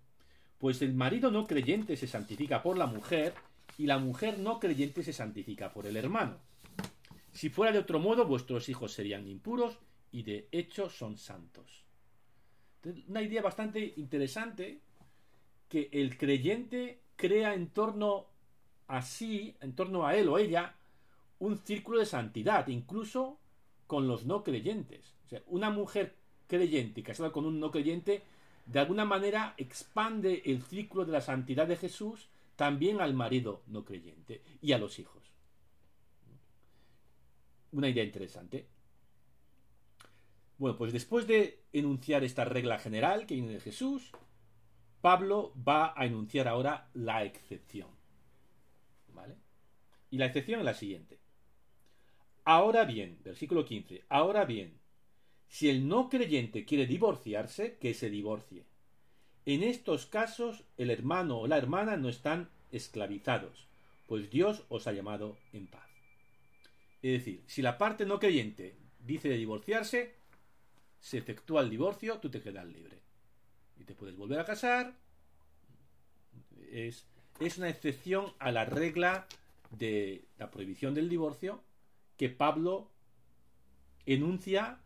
Pues 0.57 0.81
el 0.81 0.93
marido 0.93 1.31
no 1.31 1.45
creyente 1.45 1.97
se 1.97 2.07
santifica 2.07 2.61
por 2.61 2.77
la 2.77 2.85
mujer 2.85 3.33
y 3.77 3.87
la 3.87 3.97
mujer 3.97 4.39
no 4.39 4.59
creyente 4.59 5.03
se 5.03 5.13
santifica 5.13 5.73
por 5.73 5.87
el 5.87 5.97
hermano. 5.97 6.37
Si 7.31 7.49
fuera 7.49 7.71
de 7.71 7.79
otro 7.79 7.99
modo, 7.99 8.25
vuestros 8.25 8.67
hijos 8.69 8.91
serían 8.91 9.27
impuros 9.27 9.77
y 10.11 10.23
de 10.23 10.47
hecho 10.51 10.89
son 10.89 11.17
santos. 11.17 11.83
una 13.07 13.21
idea 13.21 13.41
bastante 13.41 13.93
interesante 13.97 14.81
que 15.69 15.89
el 15.91 16.17
creyente 16.17 16.99
crea 17.15 17.53
en 17.53 17.69
torno 17.69 18.25
a 18.87 19.01
sí, 19.01 19.55
en 19.61 19.73
torno 19.73 20.05
a 20.05 20.15
él 20.15 20.27
o 20.27 20.37
ella, 20.37 20.75
un 21.39 21.57
círculo 21.57 21.99
de 21.99 22.05
santidad, 22.05 22.67
incluso 22.67 23.39
con 23.87 24.07
los 24.07 24.25
no 24.25 24.43
creyentes. 24.43 25.15
O 25.25 25.29
sea, 25.29 25.41
una 25.47 25.69
mujer 25.69 26.15
creyente 26.47 27.03
casada 27.03 27.31
con 27.31 27.45
un 27.45 27.59
no 27.59 27.71
creyente 27.71 28.23
de 28.65 28.79
alguna 28.79 29.05
manera 29.05 29.53
expande 29.57 30.41
el 30.45 30.61
círculo 30.61 31.05
de 31.05 31.13
la 31.13 31.21
santidad 31.21 31.67
de 31.67 31.77
Jesús 31.77 32.27
también 32.55 33.01
al 33.01 33.13
marido 33.13 33.63
no 33.67 33.85
creyente 33.85 34.41
y 34.61 34.73
a 34.73 34.77
los 34.77 34.99
hijos. 34.99 35.30
Una 37.71 37.89
idea 37.89 38.03
interesante. 38.03 38.67
Bueno, 40.57 40.77
pues 40.77 40.93
después 40.93 41.25
de 41.25 41.63
enunciar 41.73 42.23
esta 42.23 42.45
regla 42.45 42.77
general 42.77 43.25
que 43.25 43.35
viene 43.35 43.53
de 43.53 43.59
Jesús, 43.59 44.11
Pablo 45.01 45.53
va 45.67 45.93
a 45.95 46.05
enunciar 46.05 46.47
ahora 46.47 46.89
la 46.93 47.23
excepción. 47.23 47.89
¿Vale? 49.07 49.35
Y 50.11 50.17
la 50.17 50.27
excepción 50.27 50.59
es 50.59 50.65
la 50.65 50.73
siguiente. 50.73 51.19
Ahora 52.43 52.85
bien, 52.85 53.19
versículo 53.23 53.65
15, 53.65 54.03
ahora 54.09 54.45
bien, 54.45 54.79
si 55.47 55.69
el 55.69 55.87
no 55.87 56.09
creyente 56.09 56.65
quiere 56.65 56.85
divorciarse, 56.85 57.77
que 57.77 57.93
se 57.93 58.09
divorcie. 58.09 58.65
En 59.45 59.63
estos 59.63 60.05
casos, 60.05 60.63
el 60.77 60.91
hermano 60.91 61.39
o 61.39 61.47
la 61.47 61.57
hermana 61.57 61.97
no 61.97 62.09
están 62.09 62.49
esclavizados, 62.71 63.67
pues 64.07 64.29
Dios 64.29 64.63
os 64.69 64.87
ha 64.87 64.91
llamado 64.91 65.37
en 65.53 65.67
paz. 65.67 65.90
Es 67.01 67.11
decir, 67.13 67.43
si 67.47 67.61
la 67.61 67.77
parte 67.77 68.05
no 68.05 68.19
creyente 68.19 68.75
dice 68.99 69.29
de 69.29 69.37
divorciarse, 69.37 70.15
se 70.99 71.17
efectúa 71.17 71.61
el 71.61 71.69
divorcio, 71.69 72.19
tú 72.19 72.29
te 72.29 72.41
quedas 72.41 72.65
libre. 72.67 72.99
Y 73.79 73.83
te 73.83 73.95
puedes 73.95 74.15
volver 74.15 74.39
a 74.39 74.45
casar. 74.45 74.95
Es, 76.71 77.07
es 77.39 77.57
una 77.57 77.69
excepción 77.69 78.33
a 78.39 78.51
la 78.51 78.65
regla 78.65 79.27
de 79.71 80.25
la 80.37 80.51
prohibición 80.51 80.93
del 80.93 81.09
divorcio 81.09 81.63
que 82.17 82.29
Pablo 82.29 82.91
enuncia 84.05 84.79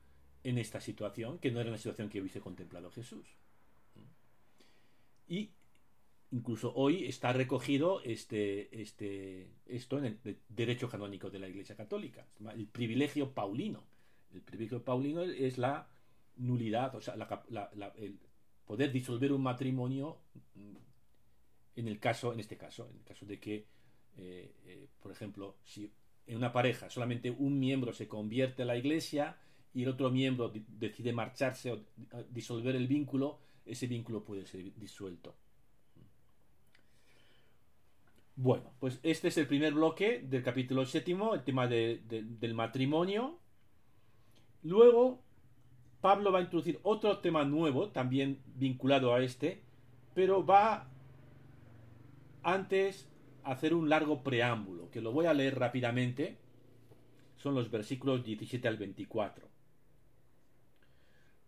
en 0.43 0.57
esta 0.57 0.79
situación, 0.79 1.39
que 1.39 1.51
no 1.51 1.59
era 1.59 1.69
una 1.69 1.77
situación 1.77 2.09
que 2.09 2.21
hubiese 2.21 2.39
contemplado 2.39 2.91
Jesús. 2.91 3.25
Y 5.27 5.49
incluso 6.31 6.73
hoy 6.75 7.05
está 7.05 7.33
recogido 7.33 8.01
este, 8.01 8.81
este, 8.81 9.47
esto 9.65 9.97
en 9.97 10.05
el 10.05 10.37
derecho 10.49 10.89
canónico 10.89 11.29
de 11.29 11.39
la 11.39 11.47
Iglesia 11.47 11.75
Católica, 11.75 12.25
el 12.55 12.67
privilegio 12.67 13.31
paulino. 13.33 13.83
El 14.33 14.41
privilegio 14.41 14.83
paulino 14.83 15.23
es 15.23 15.57
la 15.57 15.87
nulidad, 16.35 16.93
o 16.95 17.01
sea, 17.01 17.15
el 17.97 18.19
poder 18.65 18.91
disolver 18.91 19.31
un 19.31 19.43
matrimonio 19.43 20.17
en 21.75 21.87
el 21.87 21.99
caso, 21.99 22.33
en 22.33 22.39
este 22.39 22.57
caso, 22.57 22.87
en 22.89 22.97
el 22.97 23.03
caso 23.03 23.25
de 23.25 23.39
que, 23.39 23.65
eh, 24.17 24.53
eh, 24.65 24.87
por 25.01 25.11
ejemplo, 25.11 25.57
si 25.63 25.91
en 26.27 26.37
una 26.37 26.51
pareja 26.51 26.89
solamente 26.89 27.29
un 27.29 27.59
miembro 27.59 27.93
se 27.93 28.07
convierte 28.07 28.63
a 28.63 28.65
la 28.65 28.77
Iglesia, 28.77 29.37
y 29.73 29.83
el 29.83 29.89
otro 29.89 30.09
miembro 30.09 30.53
decide 30.69 31.11
marcharse 31.11 31.73
o 31.73 31.81
disolver 32.29 32.77
el 32.77 32.87
vínculo, 32.87 33.39
ese 33.65 33.87
vínculo 33.87 34.23
puede 34.23 34.45
ser 34.45 34.73
disuelto. 34.75 35.35
Bueno, 38.37 38.73
pues 38.79 38.99
este 39.03 39.29
es 39.29 39.37
el 39.37 39.47
primer 39.47 39.73
bloque 39.73 40.19
del 40.19 40.43
capítulo 40.43 40.85
séptimo, 40.85 41.33
el 41.33 41.43
tema 41.43 41.67
del 41.67 42.53
matrimonio. 42.53 43.39
Luego, 44.61 45.23
Pablo 46.01 46.33
va 46.33 46.39
a 46.39 46.41
introducir 46.41 46.79
otro 46.83 47.19
tema 47.19 47.45
nuevo, 47.45 47.89
también 47.89 48.41
vinculado 48.45 49.13
a 49.13 49.21
este, 49.21 49.63
pero 50.13 50.45
va 50.45 50.89
antes 52.43 53.07
a 53.43 53.51
hacer 53.51 53.73
un 53.73 53.89
largo 53.89 54.21
preámbulo, 54.21 54.91
que 54.91 55.01
lo 55.01 55.13
voy 55.13 55.27
a 55.27 55.33
leer 55.33 55.57
rápidamente. 55.57 56.37
Son 57.37 57.55
los 57.55 57.71
versículos 57.71 58.25
17 58.25 58.67
al 58.67 58.77
24. 58.77 59.47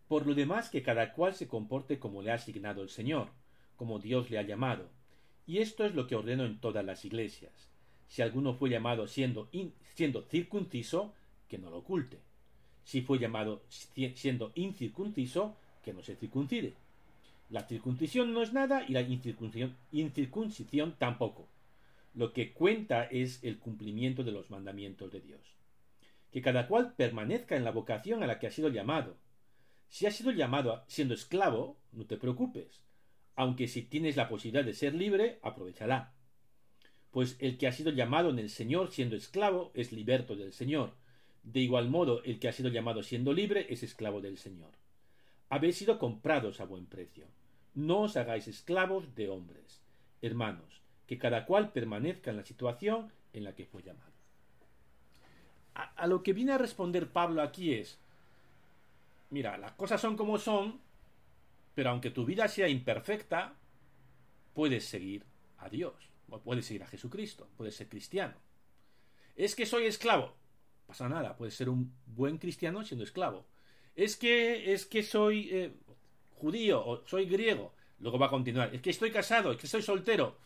Por 0.06 0.26
lo 0.26 0.34
demás, 0.34 0.70
que 0.70 0.82
cada 0.82 1.12
cual 1.12 1.34
se 1.34 1.48
comporte 1.48 1.98
como 1.98 2.22
le 2.22 2.30
ha 2.30 2.36
asignado 2.36 2.82
el 2.82 2.88
Señor, 2.88 3.28
como 3.76 3.98
Dios 3.98 4.30
le 4.30 4.38
ha 4.38 4.42
llamado. 4.42 4.88
Y 5.48 5.58
esto 5.58 5.84
es 5.86 5.94
lo 5.94 6.06
que 6.06 6.14
ordeno 6.14 6.44
en 6.44 6.60
todas 6.60 6.84
las 6.84 7.04
iglesias. 7.06 7.70
Si 8.06 8.20
alguno 8.20 8.52
fue 8.52 8.68
llamado 8.68 9.08
siendo, 9.08 9.48
siendo 9.94 10.22
circunciso, 10.22 11.14
que 11.48 11.56
no 11.56 11.70
lo 11.70 11.78
oculte. 11.78 12.20
Si 12.84 13.00
fue 13.00 13.18
llamado 13.18 13.62
siendo 13.68 14.52
incircunciso, 14.54 15.56
que 15.82 15.94
no 15.94 16.02
se 16.02 16.16
circuncide. 16.16 16.74
La 17.48 17.66
circuncisión 17.66 18.34
no 18.34 18.42
es 18.42 18.52
nada 18.52 18.84
y 18.86 18.92
la 18.92 19.00
incircuncisión, 19.00 20.94
tampoco. 20.98 21.48
Lo 22.14 22.34
que 22.34 22.52
cuenta 22.52 23.04
es 23.04 23.42
el 23.42 23.58
cumplimiento 23.58 24.22
de 24.22 24.32
los 24.32 24.50
mandamientos 24.50 25.10
de 25.10 25.22
Dios. 25.22 25.40
Que 26.30 26.42
cada 26.42 26.68
cual 26.68 26.92
permanezca 26.94 27.56
en 27.56 27.64
la 27.64 27.70
vocación 27.70 28.22
a 28.22 28.26
la 28.26 28.38
que 28.38 28.48
ha 28.48 28.50
sido 28.50 28.68
llamado 28.68 29.16
si 29.88 30.06
has 30.06 30.14
sido 30.14 30.30
llamado 30.30 30.84
siendo 30.86 31.14
esclavo, 31.14 31.78
no 31.92 32.04
te 32.04 32.18
preocupes, 32.18 32.82
aunque 33.38 33.68
si 33.68 33.82
tienes 33.82 34.16
la 34.16 34.28
posibilidad 34.28 34.64
de 34.64 34.74
ser 34.74 34.94
libre, 34.94 35.38
aprovechala. 35.42 36.12
Pues 37.12 37.36
el 37.38 37.56
que 37.56 37.68
ha 37.68 37.72
sido 37.72 37.92
llamado 37.92 38.30
en 38.30 38.40
el 38.40 38.50
Señor 38.50 38.90
siendo 38.90 39.14
esclavo 39.14 39.70
es 39.74 39.92
liberto 39.92 40.34
del 40.34 40.52
Señor. 40.52 40.94
De 41.44 41.60
igual 41.60 41.88
modo, 41.88 42.20
el 42.24 42.40
que 42.40 42.48
ha 42.48 42.52
sido 42.52 42.68
llamado 42.68 43.04
siendo 43.04 43.32
libre 43.32 43.66
es 43.70 43.84
esclavo 43.84 44.20
del 44.20 44.38
Señor. 44.38 44.72
Habéis 45.50 45.76
sido 45.76 46.00
comprados 46.00 46.60
a 46.60 46.64
buen 46.64 46.86
precio. 46.86 47.28
No 47.76 48.00
os 48.00 48.16
hagáis 48.16 48.48
esclavos 48.48 49.14
de 49.14 49.28
hombres. 49.28 49.82
Hermanos, 50.20 50.82
que 51.06 51.16
cada 51.16 51.46
cual 51.46 51.70
permanezca 51.70 52.32
en 52.32 52.38
la 52.38 52.44
situación 52.44 53.12
en 53.32 53.44
la 53.44 53.54
que 53.54 53.66
fue 53.66 53.84
llamado. 53.84 54.10
A, 55.76 55.84
a 55.94 56.08
lo 56.08 56.24
que 56.24 56.32
viene 56.32 56.54
a 56.54 56.58
responder 56.58 57.12
Pablo 57.12 57.40
aquí 57.40 57.72
es, 57.72 58.00
mira, 59.30 59.56
las 59.58 59.74
cosas 59.74 60.00
son 60.00 60.16
como 60.16 60.38
son, 60.38 60.80
pero 61.78 61.90
aunque 61.90 62.10
tu 62.10 62.24
vida 62.24 62.48
sea 62.48 62.68
imperfecta, 62.68 63.54
puedes 64.52 64.84
seguir 64.84 65.24
a 65.58 65.68
Dios, 65.68 65.94
puedes 66.42 66.66
seguir 66.66 66.82
a 66.82 66.88
Jesucristo, 66.88 67.48
puedes 67.56 67.76
ser 67.76 67.88
cristiano. 67.88 68.34
Es 69.36 69.54
que 69.54 69.64
soy 69.64 69.86
esclavo, 69.86 70.34
pasa 70.88 71.08
nada, 71.08 71.36
puedes 71.36 71.54
ser 71.54 71.68
un 71.68 71.94
buen 72.04 72.38
cristiano 72.38 72.84
siendo 72.84 73.04
esclavo. 73.04 73.46
Es 73.94 74.16
que 74.16 74.72
es 74.72 74.86
que 74.86 75.04
soy 75.04 75.50
eh, 75.52 75.72
judío 76.32 76.84
o 76.84 77.06
soy 77.06 77.26
griego, 77.26 77.72
luego 78.00 78.18
va 78.18 78.26
a 78.26 78.30
continuar. 78.30 78.74
Es 78.74 78.82
que 78.82 78.90
estoy 78.90 79.12
casado, 79.12 79.52
es 79.52 79.58
que 79.58 79.68
soy 79.68 79.82
soltero. 79.82 80.36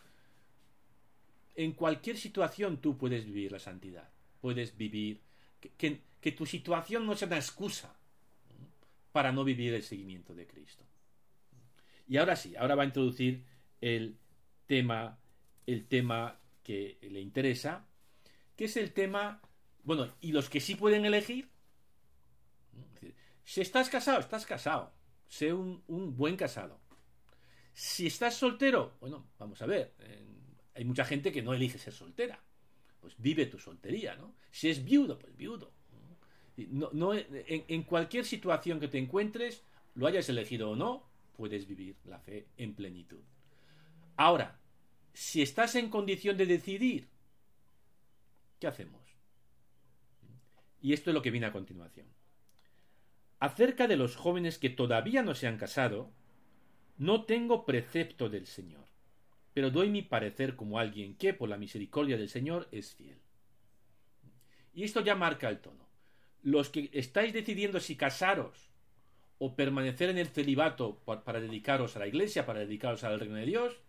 En 1.55 1.71
cualquier 1.71 2.17
situación 2.17 2.77
tú 2.77 2.95
puedes 2.95 3.25
vivir 3.25 3.51
la 3.51 3.57
santidad, 3.57 4.07
puedes 4.39 4.77
vivir 4.77 5.19
que, 5.59 5.99
que 6.21 6.31
tu 6.31 6.45
situación 6.45 7.07
no 7.07 7.15
sea 7.15 7.27
una 7.27 7.37
excusa 7.37 7.97
para 9.11 9.31
no 9.31 9.43
vivir 9.43 9.73
el 9.73 9.81
seguimiento 9.81 10.35
de 10.35 10.45
Cristo. 10.45 10.85
Y 12.07 12.17
ahora 12.17 12.35
sí, 12.35 12.55
ahora 12.55 12.75
va 12.75 12.83
a 12.83 12.87
introducir 12.87 13.45
el 13.81 14.17
tema, 14.65 15.19
el 15.65 15.87
tema 15.87 16.39
que 16.63 16.97
le 17.01 17.19
interesa, 17.19 17.85
que 18.55 18.65
es 18.65 18.77
el 18.77 18.91
tema, 18.93 19.41
bueno, 19.83 20.13
y 20.21 20.31
los 20.31 20.49
que 20.49 20.59
sí 20.59 20.75
pueden 20.75 21.05
elegir, 21.05 21.49
si 23.43 23.61
estás 23.61 23.89
casado, 23.89 24.19
estás 24.19 24.45
casado, 24.45 24.93
sé 25.27 25.53
un, 25.53 25.83
buen 26.15 26.37
casado. 26.37 26.79
Si 27.73 28.07
estás 28.07 28.35
soltero, 28.35 28.95
bueno, 28.99 29.27
vamos 29.39 29.61
a 29.61 29.65
ver, 29.65 29.93
hay 30.75 30.85
mucha 30.85 31.05
gente 31.05 31.31
que 31.31 31.41
no 31.41 31.53
elige 31.53 31.77
ser 31.77 31.93
soltera, 31.93 32.39
pues 32.99 33.15
vive 33.17 33.47
tu 33.47 33.59
soltería, 33.59 34.15
¿no? 34.15 34.35
Si 34.51 34.69
es 34.69 34.83
viudo, 34.83 35.19
pues 35.19 35.35
viudo. 35.35 35.73
No, 36.55 37.13
en, 37.15 37.83
cualquier 37.83 38.25
situación 38.25 38.79
que 38.79 38.87
te 38.87 38.99
encuentres, 38.99 39.63
lo 39.95 40.05
hayas 40.07 40.29
elegido 40.29 40.69
o 40.69 40.75
no, 40.75 41.09
puedes 41.35 41.67
vivir 41.67 41.97
la 42.05 42.19
fe 42.19 42.47
en 42.57 42.73
plenitud. 42.73 43.21
Ahora, 44.15 44.59
si 45.13 45.41
estás 45.41 45.75
en 45.75 45.89
condición 45.89 46.37
de 46.37 46.45
decidir, 46.45 47.09
¿qué 48.59 48.67
hacemos? 48.67 49.01
Y 50.81 50.93
esto 50.93 51.09
es 51.09 51.13
lo 51.13 51.21
que 51.21 51.31
viene 51.31 51.47
a 51.47 51.51
continuación. 51.51 52.07
Acerca 53.39 53.87
de 53.87 53.97
los 53.97 54.15
jóvenes 54.15 54.57
que 54.57 54.69
todavía 54.69 55.21
no 55.21 55.35
se 55.35 55.47
han 55.47 55.57
casado, 55.57 56.11
no 56.97 57.25
tengo 57.25 57.65
precepto 57.65 58.29
del 58.29 58.45
Señor, 58.47 58.85
pero 59.53 59.69
doy 59.69 59.89
mi 59.89 60.01
parecer 60.01 60.55
como 60.55 60.79
alguien 60.79 61.15
que, 61.15 61.33
por 61.33 61.49
la 61.49 61.57
misericordia 61.57 62.17
del 62.17 62.29
Señor, 62.29 62.67
es 62.71 62.93
fiel. 62.95 63.19
Y 64.73 64.83
esto 64.83 65.01
ya 65.01 65.15
marca 65.15 65.49
el 65.49 65.59
tono. 65.59 65.87
Los 66.41 66.69
que 66.69 66.89
estáis 66.93 67.33
decidiendo 67.33 67.79
si 67.79 67.95
casaros 67.95 68.72
o 69.39 69.55
permanecer 69.55 70.09
en 70.09 70.17
el 70.17 70.27
celibato 70.27 70.99
para 71.05 71.39
dedicaros 71.39 71.95
a 71.95 71.99
la 71.99 72.07
iglesia, 72.07 72.45
para 72.45 72.59
dedicaros 72.59 73.03
al 73.03 73.19
reino 73.19 73.35
de 73.35 73.45
Dios, 73.45 73.81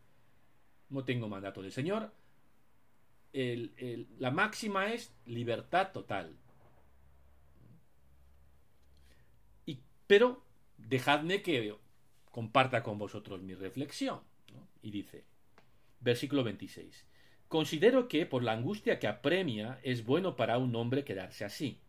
no 0.88 1.04
tengo 1.04 1.28
mandato 1.28 1.62
del 1.62 1.72
Señor. 1.72 2.12
la 3.32 4.30
máxima 4.30 4.92
es 4.92 5.14
libertad 5.26 5.92
total. 5.92 6.36
Y, 9.66 9.80
pero 10.06 10.42
dejadme 10.76 11.42
que 11.42 11.76
comparta 12.30 12.82
con 12.82 12.98
vosotros 12.98 13.42
mi 13.42 13.54
reflexión. 13.54 14.20
Y 14.82 14.90
dice, 14.90 15.24
versículo 16.00 16.44
26. 16.44 17.06
Considero 17.48 18.08
que 18.08 18.26
por 18.26 18.42
la 18.42 18.52
angustia 18.52 18.98
que 18.98 19.06
apremia 19.06 19.78
es 19.82 20.04
bueno 20.04 20.36
para 20.36 20.58
un 20.58 20.74
hombre 20.74 21.04
quedarse 21.04 21.44
así. 21.44 21.80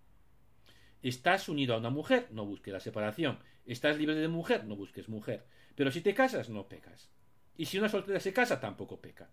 Estás 1.06 1.50
unido 1.50 1.76
a 1.76 1.78
una 1.78 1.92
mujer, 1.92 2.30
no 2.32 2.48
busques 2.48 2.74
la 2.74 2.80
separación. 2.80 3.38
Estás 3.68 4.00
libre 4.00 4.16
de 4.16 4.28
mujer, 4.28 4.66
no 4.66 4.76
busques 4.76 5.08
mujer. 5.08 5.46
Pero 5.76 5.92
si 5.92 6.02
te 6.02 6.16
casas, 6.16 6.50
no 6.50 6.68
pecas. 6.68 7.12
Y 7.56 7.66
si 7.66 7.78
una 7.78 7.90
soltera 7.90 8.20
se 8.20 8.34
casa, 8.34 8.60
tampoco 8.60 9.00
peca. 9.00 9.30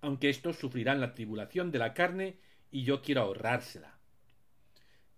Aunque 0.00 0.30
estos 0.30 0.56
sufrirán 0.56 1.00
la 1.00 1.14
tribulación 1.14 1.70
de 1.70 1.78
la 1.78 1.94
carne 1.94 2.40
y 2.72 2.82
yo 2.82 3.02
quiero 3.02 3.22
ahorrársela. 3.22 4.00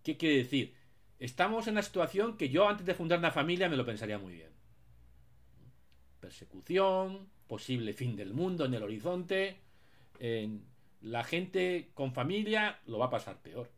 ¿Qué 0.02 0.18
quiere 0.18 0.36
decir? 0.36 0.74
Estamos 1.18 1.66
en 1.68 1.72
una 1.72 1.82
situación 1.82 2.36
que 2.36 2.50
yo 2.50 2.68
antes 2.68 2.84
de 2.84 2.92
fundar 2.92 3.18
una 3.18 3.30
familia 3.30 3.70
me 3.70 3.78
lo 3.78 3.86
pensaría 3.86 4.18
muy 4.18 4.34
bien. 4.34 4.50
Persecución, 6.20 7.30
posible 7.46 7.94
fin 7.94 8.14
del 8.14 8.34
mundo 8.34 8.66
en 8.66 8.74
el 8.74 8.82
horizonte, 8.82 9.56
la 11.00 11.24
gente 11.24 11.92
con 11.94 12.12
familia 12.12 12.78
lo 12.84 12.98
va 12.98 13.06
a 13.06 13.10
pasar 13.10 13.40
peor. 13.40 13.70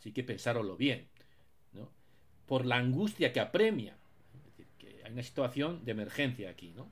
Así 0.00 0.12
que 0.12 0.24
pensároslo 0.24 0.76
bien. 0.76 1.06
¿no? 1.74 1.88
Por 2.46 2.64
la 2.64 2.76
angustia 2.76 3.32
que 3.32 3.40
apremia. 3.40 3.96
Es 4.34 4.44
decir, 4.44 4.66
que 4.78 5.02
hay 5.04 5.12
una 5.12 5.22
situación 5.22 5.84
de 5.84 5.92
emergencia 5.92 6.50
aquí, 6.50 6.72
¿no? 6.74 6.90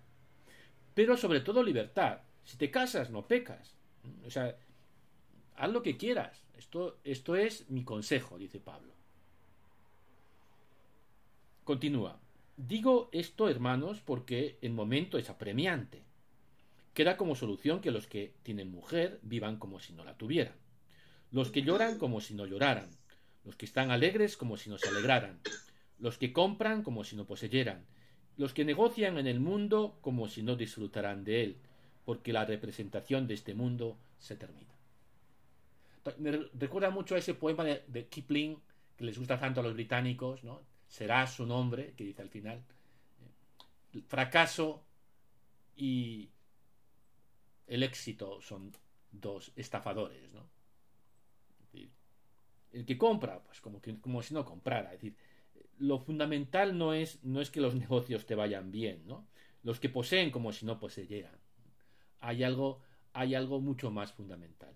Pero 0.94 1.16
sobre 1.16 1.40
todo 1.40 1.62
libertad. 1.62 2.20
Si 2.44 2.58
te 2.58 2.70
casas, 2.70 3.10
no 3.10 3.26
pecas. 3.26 3.74
O 4.26 4.30
sea, 4.30 4.56
haz 5.56 5.70
lo 5.70 5.82
que 5.82 5.96
quieras. 5.96 6.44
Esto, 6.58 6.98
esto 7.02 7.34
es 7.34 7.68
mi 7.70 7.82
consejo, 7.82 8.38
dice 8.38 8.60
Pablo. 8.60 8.92
Continúa. 11.64 12.20
Digo 12.56 13.08
esto, 13.12 13.48
hermanos, 13.48 14.00
porque 14.04 14.58
el 14.60 14.72
momento 14.72 15.16
es 15.16 15.30
apremiante. 15.30 16.02
Queda 16.92 17.16
como 17.16 17.36
solución 17.36 17.80
que 17.80 17.92
los 17.92 18.06
que 18.06 18.34
tienen 18.42 18.70
mujer 18.70 19.20
vivan 19.22 19.56
como 19.58 19.78
si 19.78 19.92
no 19.92 20.04
la 20.04 20.16
tuvieran, 20.16 20.56
los 21.30 21.52
que 21.52 21.62
lloran 21.62 21.96
como 21.98 22.20
si 22.20 22.34
no 22.34 22.44
lloraran, 22.44 22.90
los 23.44 23.56
que 23.56 23.66
están 23.66 23.90
alegres 23.90 24.36
como 24.36 24.56
si 24.56 24.70
no 24.70 24.78
se 24.78 24.88
alegraran, 24.88 25.40
los 25.98 26.18
que 26.18 26.32
compran 26.32 26.82
como 26.82 27.04
si 27.04 27.16
no 27.16 27.26
poseyeran, 27.26 27.84
los 28.36 28.54
que 28.54 28.64
negocian 28.64 29.18
en 29.18 29.26
el 29.26 29.40
mundo 29.40 29.98
como 30.00 30.28
si 30.28 30.42
no 30.42 30.56
disfrutaran 30.56 31.24
de 31.24 31.42
él, 31.42 31.56
porque 32.04 32.32
la 32.32 32.44
representación 32.44 33.26
de 33.26 33.34
este 33.34 33.54
mundo 33.54 33.98
se 34.18 34.36
termina. 34.36 34.74
Me 36.18 36.48
recuerda 36.54 36.90
mucho 36.90 37.14
a 37.14 37.18
ese 37.18 37.34
poema 37.34 37.64
de, 37.64 38.06
Kipling 38.06 38.56
que 38.96 39.04
les 39.04 39.18
gusta 39.18 39.38
tanto 39.38 39.60
a 39.60 39.62
los 39.62 39.74
británicos, 39.74 40.42
¿no? 40.42 40.62
Será 40.86 41.26
su 41.26 41.44
nombre, 41.44 41.92
que 41.96 42.04
dice 42.04 42.22
al 42.22 42.30
final. 42.30 42.62
fracaso 44.06 44.82
y 45.76 46.30
el 47.66 47.82
éxito 47.82 48.40
son 48.40 48.72
dos 49.12 49.52
estafadores, 49.56 50.32
¿no? 50.32 50.57
El 52.72 52.84
que 52.84 52.98
compra, 52.98 53.42
pues 53.44 53.60
como, 53.60 53.80
que, 53.80 53.98
como 54.00 54.22
si 54.22 54.34
no 54.34 54.44
comprara. 54.44 54.92
Es 54.92 55.00
decir, 55.00 55.16
lo 55.78 55.98
fundamental 55.98 56.76
no 56.76 56.92
es, 56.92 57.22
no 57.24 57.40
es 57.40 57.50
que 57.50 57.60
los 57.60 57.74
negocios 57.84 58.26
te 58.26 58.34
vayan 58.34 58.70
bien, 58.70 59.06
¿no? 59.06 59.26
Los 59.62 59.80
que 59.80 59.88
poseen 59.88 60.30
como 60.30 60.52
si 60.52 60.66
no 60.66 60.78
poseyeran. 60.78 61.36
Hay 62.20 62.42
algo, 62.44 62.80
hay 63.12 63.34
algo 63.34 63.60
mucho 63.60 63.90
más 63.90 64.12
fundamental. 64.12 64.74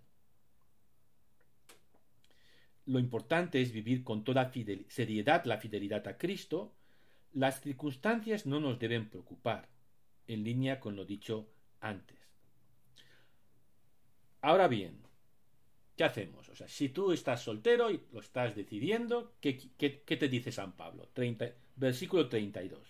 Lo 2.86 2.98
importante 2.98 3.62
es 3.62 3.72
vivir 3.72 4.02
con 4.02 4.24
toda 4.24 4.50
seriedad 4.88 5.44
la 5.44 5.58
fidelidad 5.58 6.06
a 6.08 6.18
Cristo. 6.18 6.74
Las 7.32 7.60
circunstancias 7.60 8.44
no 8.44 8.58
nos 8.58 8.78
deben 8.78 9.08
preocupar, 9.08 9.68
en 10.26 10.42
línea 10.42 10.80
con 10.80 10.96
lo 10.96 11.04
dicho 11.04 11.48
antes. 11.80 12.18
Ahora 14.40 14.66
bien, 14.66 15.01
¿qué 15.96 16.04
hacemos? 16.04 16.48
O 16.48 16.54
sea, 16.54 16.68
si 16.68 16.88
tú 16.88 17.12
estás 17.12 17.42
soltero 17.42 17.90
y 17.90 18.00
lo 18.12 18.20
estás 18.20 18.54
decidiendo, 18.54 19.34
¿qué, 19.40 19.52
te 20.06 20.28
dice 20.28 20.52
San 20.52 20.72
Pablo? 20.72 21.08
30, 21.12 21.52
versículo 21.76 22.28
32. 22.28 22.80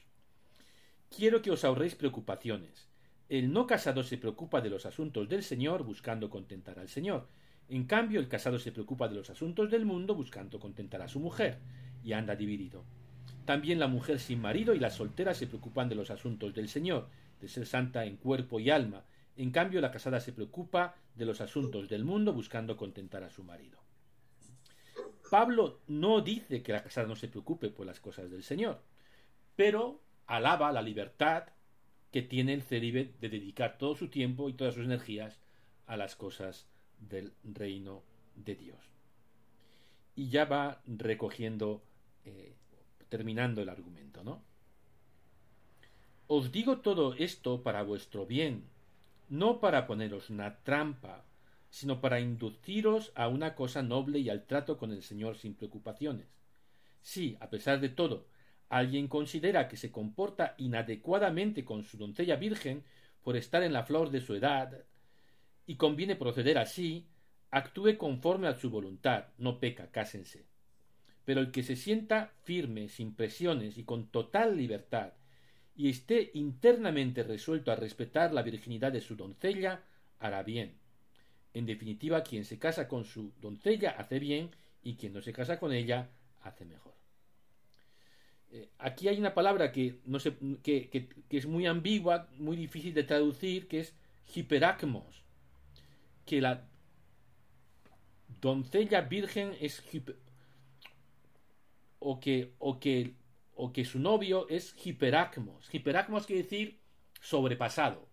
Quiero 1.14 1.42
que 1.42 1.50
os 1.50 1.64
ahorréis 1.64 1.94
preocupaciones. 1.94 2.88
El 3.28 3.52
no 3.52 3.66
casado 3.66 4.02
se 4.02 4.18
preocupa 4.18 4.60
de 4.60 4.70
los 4.70 4.86
asuntos 4.86 5.28
del 5.28 5.42
Señor 5.42 5.84
buscando 5.84 6.30
contentar 6.30 6.78
al 6.78 6.88
Señor. 6.88 7.28
En 7.68 7.84
cambio, 7.84 8.20
el 8.20 8.28
casado 8.28 8.58
se 8.58 8.72
preocupa 8.72 9.08
de 9.08 9.14
los 9.14 9.30
asuntos 9.30 9.70
del 9.70 9.84
mundo 9.84 10.14
buscando 10.14 10.58
contentar 10.60 11.00
a 11.02 11.08
su 11.08 11.20
mujer, 11.20 11.58
y 12.04 12.12
anda 12.12 12.36
dividido. 12.36 12.84
También 13.44 13.78
la 13.78 13.88
mujer 13.88 14.18
sin 14.18 14.40
marido 14.40 14.74
y 14.74 14.78
la 14.78 14.90
soltera 14.90 15.34
se 15.34 15.46
preocupan 15.46 15.88
de 15.88 15.94
los 15.94 16.10
asuntos 16.10 16.54
del 16.54 16.68
Señor, 16.68 17.08
de 17.40 17.48
ser 17.48 17.66
santa 17.66 18.04
en 18.04 18.16
cuerpo 18.16 18.60
y 18.60 18.70
alma, 18.70 19.04
en 19.36 19.50
cambio, 19.50 19.80
la 19.80 19.90
casada 19.90 20.20
se 20.20 20.32
preocupa 20.32 20.96
de 21.14 21.24
los 21.24 21.40
asuntos 21.40 21.88
del 21.88 22.04
mundo 22.04 22.32
buscando 22.32 22.76
contentar 22.76 23.22
a 23.22 23.30
su 23.30 23.44
marido. 23.44 23.78
Pablo 25.30 25.80
no 25.86 26.20
dice 26.20 26.62
que 26.62 26.72
la 26.72 26.82
casada 26.82 27.06
no 27.06 27.16
se 27.16 27.28
preocupe 27.28 27.70
por 27.70 27.86
las 27.86 28.00
cosas 28.00 28.30
del 28.30 28.42
Señor, 28.42 28.82
pero 29.56 30.00
alaba 30.26 30.72
la 30.72 30.82
libertad 30.82 31.44
que 32.10 32.20
tiene 32.20 32.52
el 32.52 32.62
célibe 32.62 33.14
de 33.20 33.30
dedicar 33.30 33.78
todo 33.78 33.94
su 33.94 34.08
tiempo 34.08 34.48
y 34.48 34.52
todas 34.52 34.74
sus 34.74 34.84
energías 34.84 35.40
a 35.86 35.96
las 35.96 36.14
cosas 36.16 36.66
del 36.98 37.32
reino 37.42 38.02
de 38.36 38.54
Dios. 38.54 38.78
Y 40.14 40.28
ya 40.28 40.44
va 40.44 40.82
recogiendo, 40.86 41.82
eh, 42.26 42.54
terminando 43.08 43.62
el 43.62 43.70
argumento, 43.70 44.22
¿no? 44.22 44.42
Os 46.26 46.52
digo 46.52 46.78
todo 46.78 47.14
esto 47.14 47.62
para 47.62 47.82
vuestro 47.82 48.26
bien, 48.26 48.64
no 49.32 49.60
para 49.60 49.86
poneros 49.86 50.28
una 50.28 50.58
trampa, 50.62 51.24
sino 51.70 52.02
para 52.02 52.20
induciros 52.20 53.12
a 53.14 53.28
una 53.28 53.54
cosa 53.54 53.82
noble 53.82 54.18
y 54.18 54.28
al 54.28 54.44
trato 54.44 54.76
con 54.76 54.92
el 54.92 55.02
Señor 55.02 55.38
sin 55.38 55.54
preocupaciones. 55.54 56.26
Si, 57.00 57.38
a 57.40 57.48
pesar 57.48 57.80
de 57.80 57.88
todo, 57.88 58.26
alguien 58.68 59.08
considera 59.08 59.68
que 59.68 59.78
se 59.78 59.90
comporta 59.90 60.54
inadecuadamente 60.58 61.64
con 61.64 61.82
su 61.82 61.96
doncella 61.96 62.36
virgen 62.36 62.84
por 63.22 63.38
estar 63.38 63.62
en 63.62 63.72
la 63.72 63.84
flor 63.84 64.10
de 64.10 64.20
su 64.20 64.34
edad, 64.34 64.84
y 65.66 65.76
conviene 65.76 66.14
proceder 66.14 66.58
así, 66.58 67.06
actúe 67.50 67.96
conforme 67.96 68.48
a 68.48 68.58
su 68.58 68.68
voluntad, 68.68 69.28
no 69.38 69.60
peca, 69.60 69.90
cásense. 69.90 70.44
Pero 71.24 71.40
el 71.40 71.52
que 71.52 71.62
se 71.62 71.76
sienta 71.76 72.34
firme, 72.42 72.90
sin 72.90 73.14
presiones 73.14 73.78
y 73.78 73.84
con 73.84 74.08
total 74.08 74.58
libertad, 74.58 75.14
y 75.74 75.88
esté 75.88 76.30
internamente 76.34 77.22
resuelto 77.22 77.72
a 77.72 77.76
respetar 77.76 78.32
la 78.32 78.42
virginidad 78.42 78.92
de 78.92 79.00
su 79.00 79.16
doncella, 79.16 79.82
hará 80.18 80.42
bien. 80.42 80.74
En 81.54 81.66
definitiva, 81.66 82.22
quien 82.22 82.44
se 82.44 82.58
casa 82.58 82.88
con 82.88 83.04
su 83.04 83.32
doncella 83.40 83.90
hace 83.90 84.18
bien 84.18 84.50
y 84.82 84.96
quien 84.96 85.12
no 85.12 85.22
se 85.22 85.32
casa 85.32 85.58
con 85.58 85.72
ella 85.72 86.10
hace 86.42 86.64
mejor. 86.64 86.94
Eh, 88.50 88.68
aquí 88.78 89.08
hay 89.08 89.18
una 89.18 89.34
palabra 89.34 89.72
que, 89.72 90.00
no 90.04 90.18
sé, 90.18 90.34
que, 90.62 90.90
que, 90.90 91.36
es 91.36 91.46
muy 91.46 91.66
ambigua, 91.66 92.28
muy 92.36 92.56
difícil 92.56 92.92
de 92.92 93.04
traducir, 93.04 93.66
que 93.66 93.80
es 93.80 93.94
hiperacmos, 94.34 95.22
que 96.26 96.40
la 96.40 96.68
doncella 98.40 99.02
virgen 99.02 99.54
es 99.60 99.82
que, 102.20 102.52
o 102.58 102.78
que 102.78 103.14
o 103.62 103.72
que 103.72 103.84
su 103.84 104.00
novio 104.00 104.48
es 104.48 104.74
hiperacmos. 104.84 105.72
Hiperacmos 105.72 106.26
quiere 106.26 106.42
decir 106.42 106.80
sobrepasado. 107.20 108.08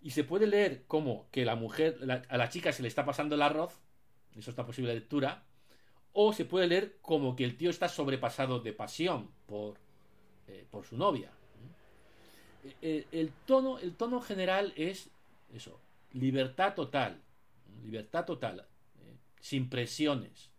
Y 0.00 0.12
se 0.12 0.24
puede 0.24 0.46
leer 0.46 0.86
como 0.86 1.28
que 1.30 1.44
la 1.44 1.54
mujer, 1.54 1.98
a 2.30 2.36
la 2.38 2.48
chica 2.48 2.72
se 2.72 2.80
le 2.80 2.88
está 2.88 3.04
pasando 3.04 3.34
el 3.34 3.42
arroz, 3.42 3.78
eso 4.34 4.48
está 4.48 4.64
posible 4.64 4.94
lectura, 4.94 5.44
o 6.14 6.32
se 6.32 6.46
puede 6.46 6.66
leer 6.66 6.96
como 7.02 7.36
que 7.36 7.44
el 7.44 7.58
tío 7.58 7.68
está 7.68 7.90
sobrepasado 7.90 8.58
de 8.60 8.72
pasión 8.72 9.30
por, 9.44 9.76
eh, 10.46 10.66
por 10.70 10.86
su 10.86 10.96
novia. 10.96 11.30
El, 12.80 13.06
el, 13.12 13.32
tono, 13.44 13.78
el 13.78 13.94
tono 13.96 14.22
general 14.22 14.72
es 14.76 15.10
eso, 15.52 15.78
libertad 16.14 16.74
total, 16.74 17.20
libertad 17.82 18.24
total, 18.24 18.66
eh, 19.00 19.18
sin 19.40 19.68
presiones. 19.68 20.50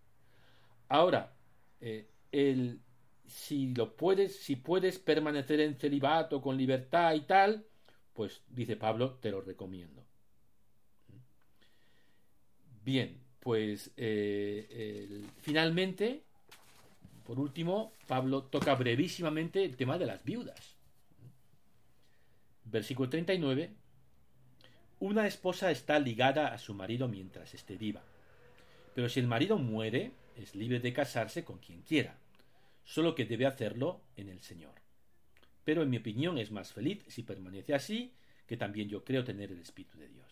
Ahora, 0.89 1.33
eh, 1.81 2.07
el, 2.31 2.81
si 3.27 3.73
lo 3.73 3.95
puedes, 3.95 4.35
si 4.37 4.55
puedes 4.55 4.99
permanecer 4.99 5.59
en 5.59 5.75
celibato 5.75 6.41
con 6.41 6.57
libertad 6.57 7.13
y 7.15 7.21
tal, 7.21 7.65
pues 8.13 8.41
dice 8.49 8.75
Pablo, 8.75 9.13
te 9.21 9.31
lo 9.31 9.41
recomiendo. 9.41 10.03
Bien, 12.83 13.19
pues 13.39 13.91
eh, 13.97 15.21
finalmente, 15.41 16.23
por 17.25 17.39
último, 17.39 17.93
Pablo 18.07 18.43
toca 18.43 18.75
brevísimamente 18.75 19.63
el 19.63 19.75
tema 19.75 19.97
de 19.97 20.05
las 20.05 20.23
viudas. 20.23 20.75
Versículo 22.65 23.09
39. 23.09 23.71
Una 24.99 25.27
esposa 25.27 25.71
está 25.71 25.99
ligada 25.99 26.47
a 26.47 26.57
su 26.57 26.73
marido 26.73 27.07
mientras 27.07 27.53
esté 27.53 27.75
viva. 27.75 28.01
Pero 28.93 29.09
si 29.09 29.19
el 29.19 29.27
marido 29.27 29.57
muere, 29.57 30.11
es 30.37 30.55
libre 30.55 30.79
de 30.79 30.93
casarse 30.93 31.43
con 31.43 31.57
quien 31.59 31.81
quiera, 31.81 32.17
solo 32.85 33.15
que 33.15 33.25
debe 33.25 33.45
hacerlo 33.45 34.01
en 34.15 34.29
el 34.29 34.41
Señor. 34.41 34.73
Pero 35.63 35.83
en 35.83 35.89
mi 35.89 35.97
opinión 35.97 36.37
es 36.37 36.51
más 36.51 36.71
feliz 36.71 37.03
si 37.07 37.23
permanece 37.23 37.73
así, 37.73 38.13
que 38.47 38.55
también 38.55 38.87
yo 38.87 39.03
creo 39.03 39.23
tener 39.23 39.51
el 39.51 39.59
Espíritu 39.59 39.97
de 39.97 40.07
Dios. 40.07 40.25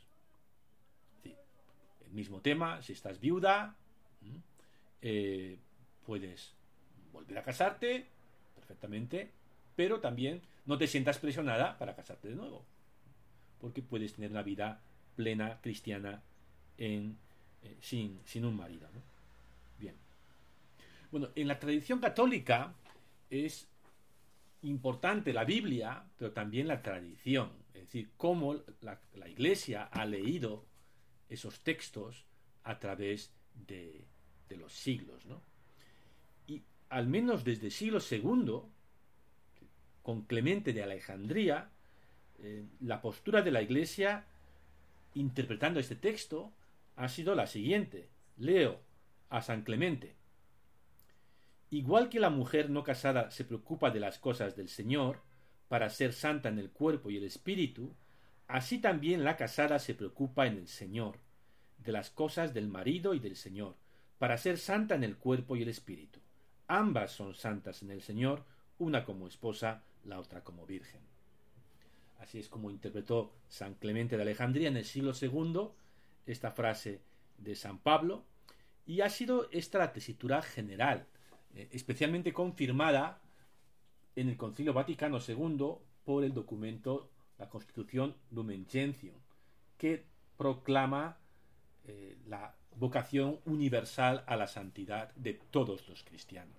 el 2.06 2.12
mismo 2.12 2.42
tema, 2.42 2.82
si 2.82 2.94
estás 2.94 3.20
viuda, 3.20 3.76
eh, 5.02 5.58
puedes 6.06 6.54
volver 7.12 7.40
a 7.40 7.42
casarte 7.42 8.06
perfectamente, 8.56 9.32
pero 9.76 10.00
también 10.00 10.42
no 10.66 10.78
te 10.78 10.88
sientas 10.88 11.18
presionada 11.18 11.78
para 11.78 11.96
casarte 11.96 12.30
de 12.30 12.36
nuevo 12.36 12.64
porque 13.64 13.82
puedes 13.82 14.14
tener 14.14 14.30
una 14.30 14.44
vida 14.44 14.82
plena 15.16 15.62
cristiana 15.62 16.22
eh, 16.78 17.14
sin, 17.80 18.20
sin, 18.26 18.44
un 18.44 18.58
marido. 18.58 18.90
Bueno, 21.14 21.30
en 21.36 21.48
la 21.48 21.60
tradición 21.60 22.00
católica 22.00 22.74
es 23.30 23.68
importante 24.64 25.32
la 25.32 25.44
Biblia, 25.44 26.04
pero 26.18 26.32
también 26.32 26.68
la 26.68 26.82
tradición, 26.82 27.52
es 27.76 27.82
decir, 27.82 28.10
cómo 28.18 28.56
la, 28.82 29.00
Iglesia 29.30 29.84
ha 29.92 30.08
leído 30.08 30.66
esos 31.30 31.60
textos 31.60 32.26
a 32.64 32.80
través 32.80 33.32
de, 33.68 34.06
los 34.58 34.74
siglos. 34.74 35.24
¿no? 35.28 35.40
Y 36.48 36.64
al 36.90 37.06
menos 37.06 37.44
desde 37.44 37.70
siglo 37.70 38.00
II, 38.00 38.62
con 40.02 40.24
Clemente 40.24 40.74
de 40.74 40.82
Alejandría, 40.82 41.70
eh, 42.40 42.66
la 42.80 43.04
postura 43.04 43.44
de 43.44 43.52
la 43.52 43.62
Iglesia 43.62 44.26
interpretando 45.14 45.80
este 45.80 45.96
texto 45.96 46.52
ha 46.96 47.08
sido 47.08 47.36
la 47.36 47.46
siguiente. 47.46 48.10
Leo 48.36 48.80
a 49.30 49.44
San 49.44 49.62
Clemente. 49.62 50.23
Igual 51.74 52.08
que 52.08 52.20
la 52.20 52.30
mujer 52.30 52.70
no 52.70 52.84
casada 52.84 53.32
se 53.32 53.46
preocupa 53.46 53.90
de 53.90 54.00
las 54.00 54.20
cosas 54.20 54.56
del 54.56 54.70
Señor 54.70 55.24
para 55.68 55.90
ser 55.90 56.14
santa 56.14 56.50
en 56.50 56.60
el 56.60 56.70
cuerpo 56.70 57.10
y 57.10 57.18
el 57.18 57.24
espíritu, 57.24 57.96
así 58.48 58.78
también 58.78 59.24
la 59.24 59.38
casada 59.38 59.80
se 59.80 59.96
preocupa 59.96 60.46
en 60.46 60.58
el 60.58 60.68
Señor 60.68 61.18
de 61.80 61.92
las 61.92 62.12
cosas 62.12 62.54
del 62.54 62.68
marido 62.68 63.16
y 63.16 63.20
del 63.20 63.36
Señor, 63.36 63.76
para 64.20 64.38
ser 64.38 64.60
santa 64.60 64.94
en 64.94 65.04
el 65.04 65.18
cuerpo 65.18 65.56
y 65.56 65.64
el 65.64 65.70
espíritu. 65.70 66.20
Ambas 66.68 67.12
son 67.12 67.34
santas 67.34 67.82
en 67.82 67.90
el 67.90 68.04
Señor, 68.04 68.46
una 68.78 69.04
como 69.04 69.28
esposa, 69.28 69.82
la 70.04 70.20
otra 70.20 70.44
como 70.44 70.68
virgen. 70.68 71.02
Así 72.20 72.38
es 72.38 72.50
como 72.50 72.70
interpretó 72.70 73.34
San 73.48 73.74
Clemente 73.74 74.16
de 74.16 74.22
Alejandría 74.22 74.68
en 74.68 74.78
el 74.78 74.86
siglo 74.86 75.14
II 75.20 75.70
esta 76.28 76.52
frase 76.52 77.02
de 77.40 77.56
San 77.56 77.80
Pablo, 77.80 78.26
y 78.86 79.02
ha 79.02 79.10
sido 79.10 79.50
esta 79.50 79.80
la 79.80 79.92
tesitura 79.92 80.44
general, 80.44 81.08
eh, 81.56 81.70
especialmente 81.72 82.34
confirmada 82.34 83.20
en 84.16 84.30
el 84.30 84.38
Concilio 84.38 84.74
Vaticano 84.74 85.20
II 85.26 85.76
por 86.04 86.24
el 86.24 86.34
documento 86.34 87.10
la 87.38 87.50
Constitución 87.50 88.16
Lumen 88.32 88.66
Gentium, 88.70 89.16
que 89.78 90.04
proclama 90.38 91.18
eh, 91.86 92.16
la 92.28 92.56
vocación 92.76 93.40
universal 93.46 94.24
a 94.28 94.36
la 94.36 94.48
santidad 94.48 95.14
de 95.16 95.34
todos 95.34 95.88
los 95.88 96.04
cristianos. 96.04 96.56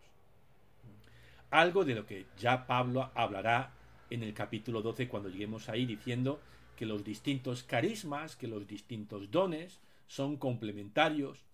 Algo 1.51 1.85
de 1.85 1.95
lo 1.95 2.07
que 2.07 2.27
ya 2.39 2.67
Pablo 2.67 3.11
hablará 3.15 3.73
en 4.11 4.23
el 4.23 4.35
capítulo 4.35 4.83
12 4.83 5.09
cuando 5.09 5.29
lleguemos 5.29 5.69
ahí 5.69 5.87
diciendo 5.87 6.41
que 6.77 6.87
los 6.87 7.05
distintos 7.05 7.63
carismas, 7.63 8.37
que 8.37 8.49
los 8.49 8.67
distintos 8.67 9.31
dones 9.31 9.81
son 10.07 10.37
complementarios, 10.37 11.45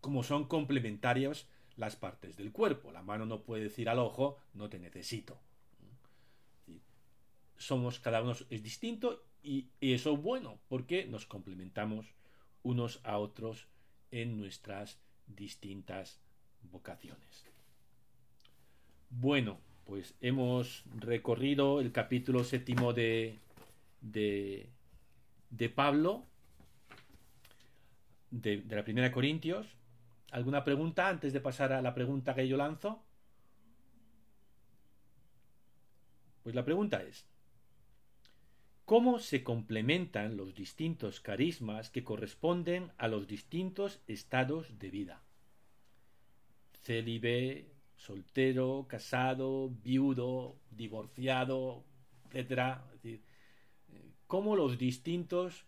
como 0.00 0.22
son 0.22 0.44
complementarios 0.44 1.46
las 1.76 1.96
partes 1.96 2.36
del 2.36 2.52
cuerpo. 2.52 2.92
La 2.92 3.02
mano 3.02 3.26
no 3.26 3.42
puede 3.42 3.64
decir 3.64 3.88
al 3.88 3.98
ojo, 3.98 4.38
no 4.54 4.68
te 4.68 4.78
necesito. 4.78 5.38
Somos, 7.56 8.00
cada 8.00 8.22
uno 8.22 8.34
es 8.50 8.62
distinto 8.62 9.24
y, 9.42 9.68
eso 9.80 10.14
es 10.14 10.22
bueno 10.22 10.58
porque 10.68 11.06
nos 11.06 11.26
complementamos 11.26 12.06
unos 12.62 13.00
a 13.04 13.18
otros 13.18 13.68
en 14.10 14.36
nuestras 14.36 14.98
distintas 15.26 16.20
vocaciones. 16.70 17.44
Bueno, 19.10 19.58
pues 19.84 20.14
hemos 20.20 20.84
recorrido 20.96 21.80
el 21.80 21.92
capítulo 21.92 22.44
séptimo 22.44 22.92
de, 22.92 23.38
de, 24.00 24.68
de 25.50 25.68
Pablo, 25.68 26.24
de, 28.30 28.58
de, 28.58 28.76
la 28.76 28.84
primera 28.84 29.12
Corintios. 29.12 29.66
¿Alguna 30.32 30.64
pregunta 30.64 31.10
antes 31.10 31.34
de 31.34 31.42
pasar 31.42 31.74
a 31.74 31.82
la 31.82 31.92
pregunta 31.92 32.34
que 32.34 32.48
yo 32.48 32.56
lanzo? 32.56 33.04
Pues 36.42 36.54
la 36.54 36.64
pregunta 36.64 37.02
es, 37.02 37.26
¿cómo 38.86 39.18
se 39.18 39.44
complementan 39.44 40.38
los 40.38 40.54
distintos 40.54 41.20
carismas 41.20 41.90
que 41.90 42.02
corresponden 42.02 42.92
a 42.96 43.08
los 43.08 43.26
distintos 43.26 44.00
estados 44.06 44.78
de 44.78 44.88
vida? 44.88 45.22
Célibe, 46.82 47.70
soltero, 47.96 48.86
casado, 48.88 49.68
viudo, 49.84 50.56
divorciado, 50.70 51.84
etcétera. 52.24 52.90
Eh, 53.04 53.20
cómo 54.26 54.56
los 54.56 54.78
distintos 54.78 55.66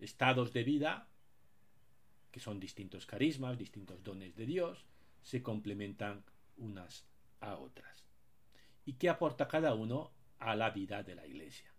estados 0.00 0.52
de 0.52 0.64
vida, 0.64 1.08
que 2.36 2.40
son 2.40 2.60
distintos 2.60 3.06
carismas, 3.06 3.56
distintos 3.56 4.04
dones 4.04 4.36
de 4.36 4.44
Dios, 4.44 4.84
se 5.22 5.42
complementan 5.42 6.22
unas 6.58 7.06
a 7.40 7.56
otras. 7.56 8.04
¿Y 8.84 8.92
qué 8.98 9.08
aporta 9.08 9.48
cada 9.48 9.72
uno 9.72 10.12
a 10.38 10.54
la 10.54 10.68
vida 10.68 11.02
de 11.02 11.14
la 11.14 11.26
Iglesia? 11.26 11.72